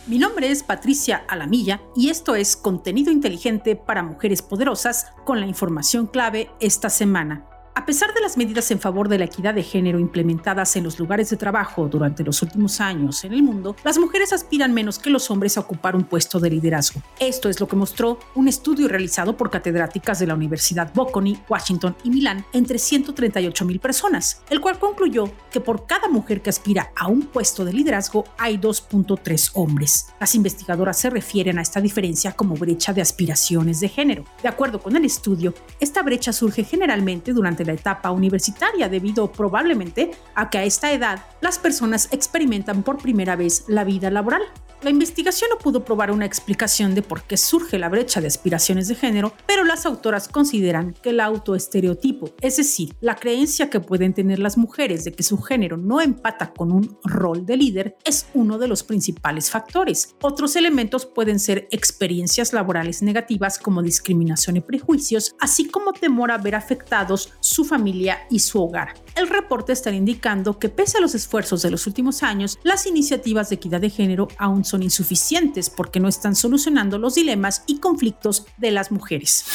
Mi 0.08 0.18
nombre 0.18 0.50
es 0.50 0.64
Patricia 0.64 1.24
Alamilla 1.28 1.82
y 1.96 2.10
esto 2.10 2.34
es 2.34 2.58
Contenido 2.58 3.12
Inteligente 3.12 3.76
para 3.76 4.02
Mujeres 4.02 4.42
Poderosas 4.42 5.06
con 5.24 5.40
la 5.40 5.46
información 5.46 6.08
clave 6.08 6.50
esta 6.60 6.90
semana. 6.90 7.46
A 7.80 7.86
pesar 7.86 8.14
de 8.14 8.20
las 8.20 8.36
medidas 8.36 8.72
en 8.72 8.80
favor 8.82 9.08
de 9.08 9.18
la 9.18 9.24
equidad 9.24 9.54
de 9.54 9.64
género 9.64 10.00
implementadas 10.00 10.76
en 10.76 10.84
los 10.84 11.00
lugares 11.00 11.30
de 11.30 11.38
trabajo 11.38 11.88
durante 11.88 12.26
los 12.26 12.42
últimos 12.42 12.82
años 12.82 13.24
en 13.24 13.32
el 13.32 13.42
mundo, 13.42 13.74
las 13.86 13.98
mujeres 13.98 14.34
aspiran 14.34 14.74
menos 14.74 15.00
que 15.00 15.10
los 15.10 15.32
hombres 15.32 15.58
a 15.58 15.62
ocupar 15.62 15.96
un 15.96 16.04
puesto 16.04 16.42
de 16.42 16.50
liderazgo. 16.50 17.02
Esto 17.22 17.48
es 17.48 17.58
lo 17.62 17.70
que 17.70 17.78
mostró 17.78 18.20
un 18.36 18.50
estudio 18.50 18.90
realizado 18.90 19.38
por 19.38 19.50
catedráticas 19.50 20.20
de 20.20 20.28
la 20.28 20.34
Universidad 20.34 20.94
Bocconi, 20.94 21.40
Washington 21.48 21.96
y 22.04 22.10
Milán 22.10 22.46
entre 22.52 22.80
138 22.80 23.64
mil 23.64 23.80
personas, 23.80 24.42
el 24.50 24.60
cual 24.60 24.78
concluyó 24.78 25.32
que 25.50 25.62
por 25.62 25.88
cada 25.88 26.10
mujer 26.10 26.42
que 26.42 26.50
aspira 26.50 26.92
a 26.98 27.08
un 27.08 27.28
puesto 27.28 27.64
de 27.64 27.72
liderazgo 27.72 28.26
hay 28.38 28.58
2.3 28.58 29.52
hombres. 29.54 30.08
Las 30.20 30.36
investigadoras 30.36 31.00
se 31.00 31.10
refieren 31.10 31.58
a 31.58 31.62
esta 31.62 31.80
diferencia 31.80 32.34
como 32.34 32.56
brecha 32.56 32.92
de 32.92 33.02
aspiraciones 33.02 33.80
de 33.80 33.88
género. 33.88 34.26
De 34.44 34.50
acuerdo 34.50 34.82
con 34.82 34.98
el 34.98 35.06
estudio, 35.06 35.54
esta 35.80 36.04
brecha 36.04 36.34
surge 36.34 36.66
generalmente 36.66 37.32
durante 37.32 37.69
la 37.70 37.76
etapa 37.76 38.12
universitaria 38.12 38.90
debido 38.90 39.32
probablemente 39.32 40.12
a 40.36 40.50
que 40.50 40.58
a 40.58 40.64
esta 40.64 40.92
edad 40.92 41.24
las 41.42 41.60
personas 41.60 42.10
experimentan 42.12 42.84
por 42.84 42.98
primera 42.98 43.36
vez 43.36 43.66
la 43.68 43.84
vida 43.84 44.10
laboral. 44.10 44.42
La 44.82 44.92
investigación 44.92 45.50
no 45.50 45.58
pudo 45.58 45.84
probar 45.84 46.10
una 46.10 46.26
explicación 46.26 46.96
de 46.96 47.02
por 47.02 47.24
qué 47.24 47.36
surge 47.36 47.78
la 47.78 47.90
brecha 47.90 48.22
de 48.22 48.28
aspiraciones 48.28 48.88
de 48.88 48.96
género, 48.96 49.34
pero 49.46 49.66
las 49.66 49.86
autoras 49.86 50.30
consideran 50.30 50.94
que 50.94 51.10
el 51.10 51.20
autoestereotipo, 51.20 52.30
es 52.40 52.56
decir, 52.56 52.96
la 53.02 53.16
creencia 53.16 53.70
que 53.70 53.82
pueden 53.82 54.14
tener 54.14 54.40
las 54.40 54.58
mujeres 54.58 55.04
de 55.04 55.12
que 55.12 55.24
su 55.24 55.38
género 55.38 55.76
no 55.76 56.00
empata 56.00 56.54
con 56.54 56.72
un 56.72 56.98
rol 57.04 57.46
de 57.46 57.58
líder, 57.58 57.98
es 58.06 58.28
uno 58.34 58.58
de 58.58 58.70
los 58.70 58.84
principales 58.84 59.50
factores. 59.50 60.16
Otros 60.22 60.56
elementos 60.56 61.06
pueden 61.06 61.42
ser 61.42 61.68
experiencias 61.72 62.54
laborales 62.54 63.02
negativas 63.02 63.60
como 63.60 63.82
discriminación 63.82 64.56
y 64.56 64.62
prejuicios, 64.62 65.36
así 65.42 65.68
como 65.68 65.92
temor 65.92 66.32
a 66.32 66.38
ver 66.38 66.56
afectados 66.56 67.34
su 67.42 67.66
familia 67.66 68.20
y 68.30 68.40
su 68.40 68.64
hogar. 68.64 68.94
El 69.16 69.28
reporte 69.28 69.74
está 69.74 69.92
indicando 69.92 70.58
que 70.58 70.70
pese 70.70 71.00
a 71.00 71.02
los 71.02 71.16
esfuerzos 71.16 71.62
de 71.64 71.72
los 71.72 71.86
últimos 71.86 72.24
años, 72.24 72.58
las 72.64 72.86
iniciativas 72.86 73.50
de 73.50 73.56
equidad 73.56 73.82
de 73.82 73.90
género 73.90 74.30
aún 74.38 74.64
son 74.70 74.84
insuficientes 74.84 75.70
porque 75.70 76.00
no 76.00 76.08
están 76.08 76.36
solucionando 76.36 76.98
los 76.98 77.16
dilemas 77.16 77.64
y 77.68 77.80
conflictos 77.80 78.46
de 78.58 78.72
las 78.72 78.92
mujeres. 78.92 79.46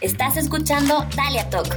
Estás 0.00 0.36
escuchando 0.36 1.06
Dalia 1.16 1.48
Talk. 1.50 1.74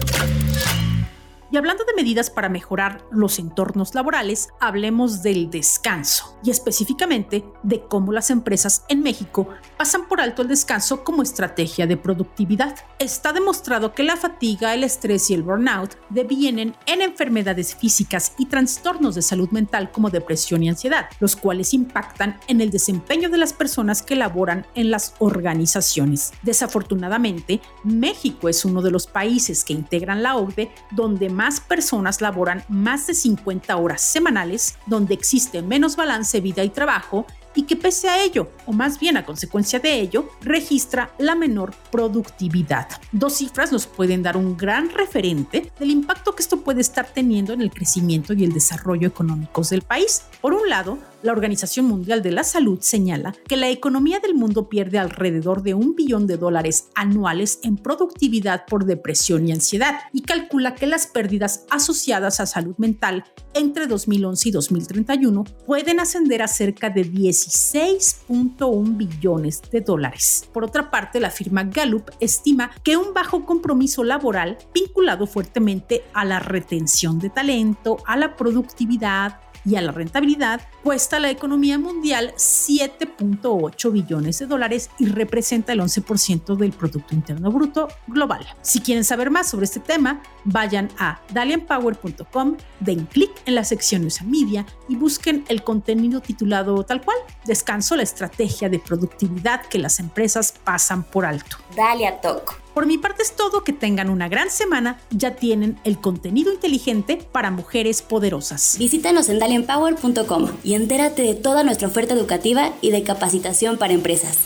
Y 1.51 1.57
hablando 1.57 1.85
de 1.85 1.93
medidas 1.93 2.29
para 2.29 2.49
mejorar 2.49 3.05
los 3.11 3.39
entornos 3.39 3.95
laborales, 3.95 4.49
hablemos 4.59 5.23
del 5.23 5.49
descanso 5.49 6.37
y 6.43 6.49
específicamente 6.49 7.45
de 7.63 7.81
cómo 7.87 8.11
las 8.11 8.29
empresas 8.29 8.83
en 8.89 9.01
México 9.01 9.47
pasan 9.77 10.07
por 10.07 10.21
alto 10.21 10.41
el 10.41 10.47
descanso 10.47 11.03
como 11.03 11.23
estrategia 11.23 11.87
de 11.87 11.97
productividad. 11.97 12.75
Está 12.99 13.33
demostrado 13.33 13.93
que 13.93 14.03
la 14.03 14.17
fatiga, 14.17 14.73
el 14.73 14.83
estrés 14.83 15.29
y 15.29 15.33
el 15.33 15.43
burnout 15.43 15.95
devienen 16.09 16.75
en 16.85 17.01
enfermedades 17.01 17.75
físicas 17.75 18.33
y 18.37 18.45
trastornos 18.45 19.15
de 19.15 19.21
salud 19.21 19.49
mental 19.49 19.91
como 19.91 20.09
depresión 20.09 20.63
y 20.63 20.69
ansiedad, 20.69 21.07
los 21.19 21.35
cuales 21.35 21.73
impactan 21.73 22.39
en 22.47 22.61
el 22.61 22.71
desempeño 22.71 23.29
de 23.29 23.37
las 23.37 23.53
personas 23.53 24.01
que 24.01 24.15
laboran 24.15 24.65
en 24.75 24.91
las 24.91 25.13
organizaciones. 25.19 26.33
Desafortunadamente, 26.41 27.61
México 27.83 28.49
es 28.49 28.65
uno 28.65 28.81
de 28.81 28.91
los 28.91 29.07
países 29.07 29.63
que 29.63 29.73
integran 29.73 30.23
la 30.23 30.35
OCDE 30.35 30.71
donde 30.91 31.29
más 31.29 31.59
personas 31.59 32.21
laboran 32.21 32.63
más 32.69 33.07
de 33.07 33.13
50 33.13 33.75
horas 33.77 34.01
semanales, 34.01 34.77
donde 34.85 35.13
existe 35.13 35.61
menos 35.61 35.95
balance 35.95 36.41
vida 36.41 36.63
y 36.63 36.69
trabajo 36.69 37.25
y 37.55 37.63
que 37.63 37.75
pese 37.75 38.09
a 38.09 38.23
ello, 38.23 38.49
o 38.65 38.73
más 38.73 38.99
bien 38.99 39.17
a 39.17 39.25
consecuencia 39.25 39.79
de 39.79 39.99
ello, 39.99 40.29
registra 40.41 41.13
la 41.17 41.35
menor 41.35 41.73
productividad. 41.91 42.87
Dos 43.11 43.35
cifras 43.35 43.71
nos 43.71 43.87
pueden 43.87 44.23
dar 44.23 44.37
un 44.37 44.57
gran 44.57 44.89
referente 44.89 45.71
del 45.79 45.91
impacto 45.91 46.35
que 46.35 46.43
esto 46.43 46.61
puede 46.61 46.81
estar 46.81 47.07
teniendo 47.07 47.53
en 47.53 47.61
el 47.61 47.71
crecimiento 47.71 48.33
y 48.33 48.43
el 48.43 48.53
desarrollo 48.53 49.07
económicos 49.07 49.69
del 49.69 49.81
país. 49.81 50.23
Por 50.41 50.53
un 50.53 50.69
lado, 50.69 50.99
la 51.23 51.31
Organización 51.31 51.85
Mundial 51.85 52.21
de 52.21 52.31
la 52.31 52.43
Salud 52.43 52.79
señala 52.81 53.33
que 53.47 53.57
la 53.57 53.69
economía 53.69 54.19
del 54.19 54.35
mundo 54.35 54.69
pierde 54.69 54.99
alrededor 54.99 55.63
de 55.63 55.73
un 55.73 55.95
billón 55.95 56.27
de 56.27 56.37
dólares 56.37 56.89
anuales 56.95 57.59
en 57.63 57.77
productividad 57.77 58.65
por 58.65 58.85
depresión 58.85 59.47
y 59.47 59.51
ansiedad 59.51 59.99
y 60.13 60.21
calcula 60.21 60.75
que 60.75 60.87
las 60.87 61.07
pérdidas 61.07 61.65
asociadas 61.69 62.39
a 62.39 62.45
salud 62.45 62.75
mental 62.77 63.23
entre 63.53 63.87
2011 63.87 64.49
y 64.49 64.51
2031 64.51 65.43
pueden 65.65 65.99
ascender 65.99 66.41
a 66.41 66.47
cerca 66.47 66.89
de 66.89 67.05
16.1 67.05 68.97
billones 68.97 69.61
de 69.71 69.81
dólares. 69.81 70.49
Por 70.53 70.63
otra 70.63 70.91
parte, 70.91 71.19
la 71.19 71.31
firma 71.31 71.63
Gallup 71.63 72.11
estima 72.19 72.71
que 72.83 72.97
un 72.97 73.13
bajo 73.13 73.45
compromiso 73.45 74.03
laboral 74.03 74.57
vinculado 74.73 75.27
fuertemente 75.27 76.03
a 76.13 76.25
la 76.25 76.39
retención 76.39 77.19
de 77.19 77.29
talento, 77.29 77.97
a 78.05 78.17
la 78.17 78.35
productividad, 78.35 79.39
y 79.65 79.75
a 79.75 79.81
la 79.81 79.91
rentabilidad, 79.91 80.61
cuesta 80.83 81.17
a 81.17 81.19
la 81.19 81.29
economía 81.29 81.79
mundial 81.79 82.33
7.8 82.37 83.91
billones 83.91 84.39
de 84.39 84.45
dólares 84.45 84.89
y 84.99 85.07
representa 85.07 85.73
el 85.73 85.79
11% 85.79 86.55
del 86.55 86.71
Producto 86.71 87.15
Interno 87.15 87.51
Bruto 87.51 87.87
global. 88.07 88.45
Si 88.61 88.79
quieren 88.79 89.03
saber 89.03 89.31
más 89.31 89.49
sobre 89.49 89.65
este 89.65 89.79
tema, 89.79 90.21
vayan 90.43 90.89
a 90.99 91.19
dalianpower.com, 91.33 92.57
den 92.79 93.05
clic 93.05 93.31
en 93.45 93.55
la 93.55 93.63
sección 93.63 94.03
News 94.03 94.21
Media 94.23 94.65
y 94.87 94.95
busquen 94.95 95.45
el 95.47 95.63
contenido 95.63 96.21
titulado 96.21 96.83
tal 96.83 97.01
cual, 97.01 97.17
Descanso, 97.45 97.95
la 97.95 98.03
estrategia 98.03 98.69
de 98.69 98.79
productividad 98.79 99.65
que 99.65 99.79
las 99.79 99.99
empresas 99.99 100.53
pasan 100.63 101.03
por 101.03 101.25
alto. 101.25 101.57
Dalia 101.75 102.19
Talk. 102.21 102.64
Por 102.75 102.87
mi 102.87 102.97
parte 102.97 103.23
es 103.23 103.37
todo, 103.37 103.63
que 103.63 103.71
tengan 103.71 104.09
una 104.09 104.27
gran 104.27 104.49
semana, 104.49 104.99
ya 105.09 105.37
tienen 105.37 105.79
el 105.85 105.97
contenido 106.01 106.51
inteligente 106.51 107.17
para 107.31 107.49
mujeres 107.49 108.01
poderosas. 108.01 108.75
Visítanos 108.77 109.29
en 109.29 109.39
dalianpower.com 109.39 110.49
y 110.61 110.73
entérate 110.73 111.21
de 111.21 111.35
toda 111.35 111.63
nuestra 111.63 111.87
oferta 111.87 112.13
educativa 112.13 112.73
y 112.81 112.91
de 112.91 113.03
capacitación 113.03 113.77
para 113.77 113.93
empresas. 113.93 114.39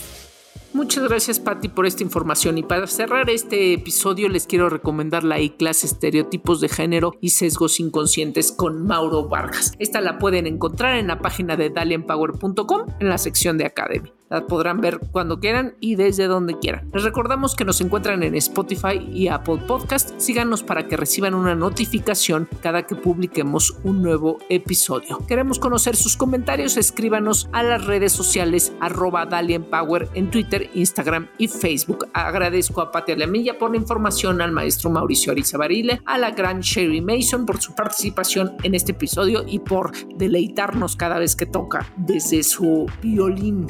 Muchas 0.72 1.08
gracias 1.08 1.40
Patti 1.40 1.66
por 1.66 1.86
esta 1.86 2.04
información 2.04 2.56
y 2.56 2.62
para 2.62 2.86
cerrar 2.86 3.28
este 3.28 3.74
episodio 3.74 4.28
les 4.28 4.46
quiero 4.46 4.68
recomendar 4.70 5.24
la 5.24 5.40
e-clase 5.40 5.86
Estereotipos 5.86 6.60
de 6.60 6.68
Género 6.68 7.16
y 7.20 7.30
Sesgos 7.30 7.80
Inconscientes 7.80 8.52
con 8.52 8.86
Mauro 8.86 9.28
Vargas. 9.28 9.72
Esta 9.80 10.00
la 10.00 10.20
pueden 10.20 10.46
encontrar 10.46 10.98
en 10.98 11.08
la 11.08 11.18
página 11.18 11.56
de 11.56 11.70
dalienpower.com 11.70 12.86
en 13.00 13.08
la 13.08 13.18
sección 13.18 13.58
de 13.58 13.66
Academy. 13.66 14.12
La 14.30 14.46
podrán 14.46 14.80
ver 14.80 15.00
cuando 15.10 15.40
quieran 15.40 15.74
y 15.80 15.96
desde 15.96 16.28
donde 16.28 16.56
quieran. 16.60 16.88
Les 16.94 17.02
recordamos 17.02 17.56
que 17.56 17.64
nos 17.64 17.80
encuentran 17.80 18.22
en 18.22 18.36
Spotify 18.36 19.04
y 19.12 19.26
Apple 19.26 19.58
Podcast. 19.66 20.20
Síganos 20.20 20.62
para 20.62 20.86
que 20.86 20.96
reciban 20.96 21.34
una 21.34 21.56
notificación 21.56 22.48
cada 22.62 22.86
que 22.86 22.94
publiquemos 22.94 23.76
un 23.82 24.02
nuevo 24.02 24.38
episodio. 24.48 25.18
Queremos 25.26 25.58
conocer 25.58 25.96
sus 25.96 26.16
comentarios. 26.16 26.76
Escríbanos 26.76 27.48
a 27.50 27.64
las 27.64 27.84
redes 27.86 28.12
sociales 28.12 28.72
arroba 28.78 29.28
Power 29.68 30.08
en 30.14 30.30
Twitter, 30.30 30.70
Instagram 30.74 31.28
y 31.36 31.48
Facebook. 31.48 32.06
Agradezco 32.12 32.82
a 32.82 32.92
Pati 32.92 33.10
Alamilla 33.10 33.58
por 33.58 33.72
la 33.72 33.78
información, 33.78 34.40
al 34.40 34.52
maestro 34.52 34.90
Mauricio 34.90 35.32
Arizabarile, 35.32 36.02
a 36.06 36.18
la 36.18 36.30
gran 36.30 36.60
Sherry 36.60 37.00
Mason 37.00 37.46
por 37.46 37.60
su 37.60 37.74
participación 37.74 38.52
en 38.62 38.76
este 38.76 38.92
episodio 38.92 39.42
y 39.44 39.58
por 39.58 39.90
deleitarnos 40.16 40.94
cada 40.94 41.18
vez 41.18 41.34
que 41.34 41.46
toca 41.46 41.92
desde 41.96 42.44
su 42.44 42.86
violín 43.02 43.66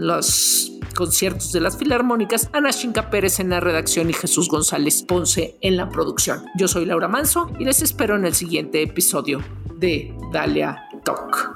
en 0.00 0.06
los 0.06 0.72
conciertos 0.94 1.52
de 1.52 1.60
las 1.60 1.76
filarmónicas, 1.76 2.48
Ana 2.52 2.70
Shinka 2.70 3.10
Pérez 3.10 3.38
en 3.38 3.50
la 3.50 3.60
redacción 3.60 4.10
y 4.10 4.12
Jesús 4.12 4.48
González 4.48 5.02
Ponce 5.02 5.56
en 5.60 5.76
la 5.76 5.88
producción. 5.88 6.42
Yo 6.56 6.68
soy 6.68 6.86
Laura 6.86 7.08
Manso 7.08 7.50
y 7.58 7.64
les 7.64 7.82
espero 7.82 8.16
en 8.16 8.24
el 8.24 8.34
siguiente 8.34 8.82
episodio 8.82 9.42
de 9.76 10.12
Dalia 10.32 10.82
Talk. 11.04 11.54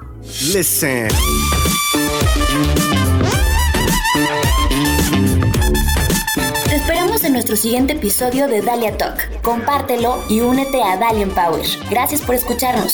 Listen. 0.53 1.09
Te 6.67 6.75
esperamos 6.75 7.23
en 7.23 7.33
nuestro 7.33 7.55
siguiente 7.55 7.93
episodio 7.93 8.47
de 8.47 8.61
Dalia 8.61 8.97
Talk. 8.97 9.41
Compártelo 9.41 10.23
y 10.29 10.41
únete 10.41 10.81
a 10.81 10.97
Dalia 10.97 11.27
Power. 11.27 11.65
Gracias 11.89 12.21
por 12.21 12.35
escucharnos. 12.35 12.93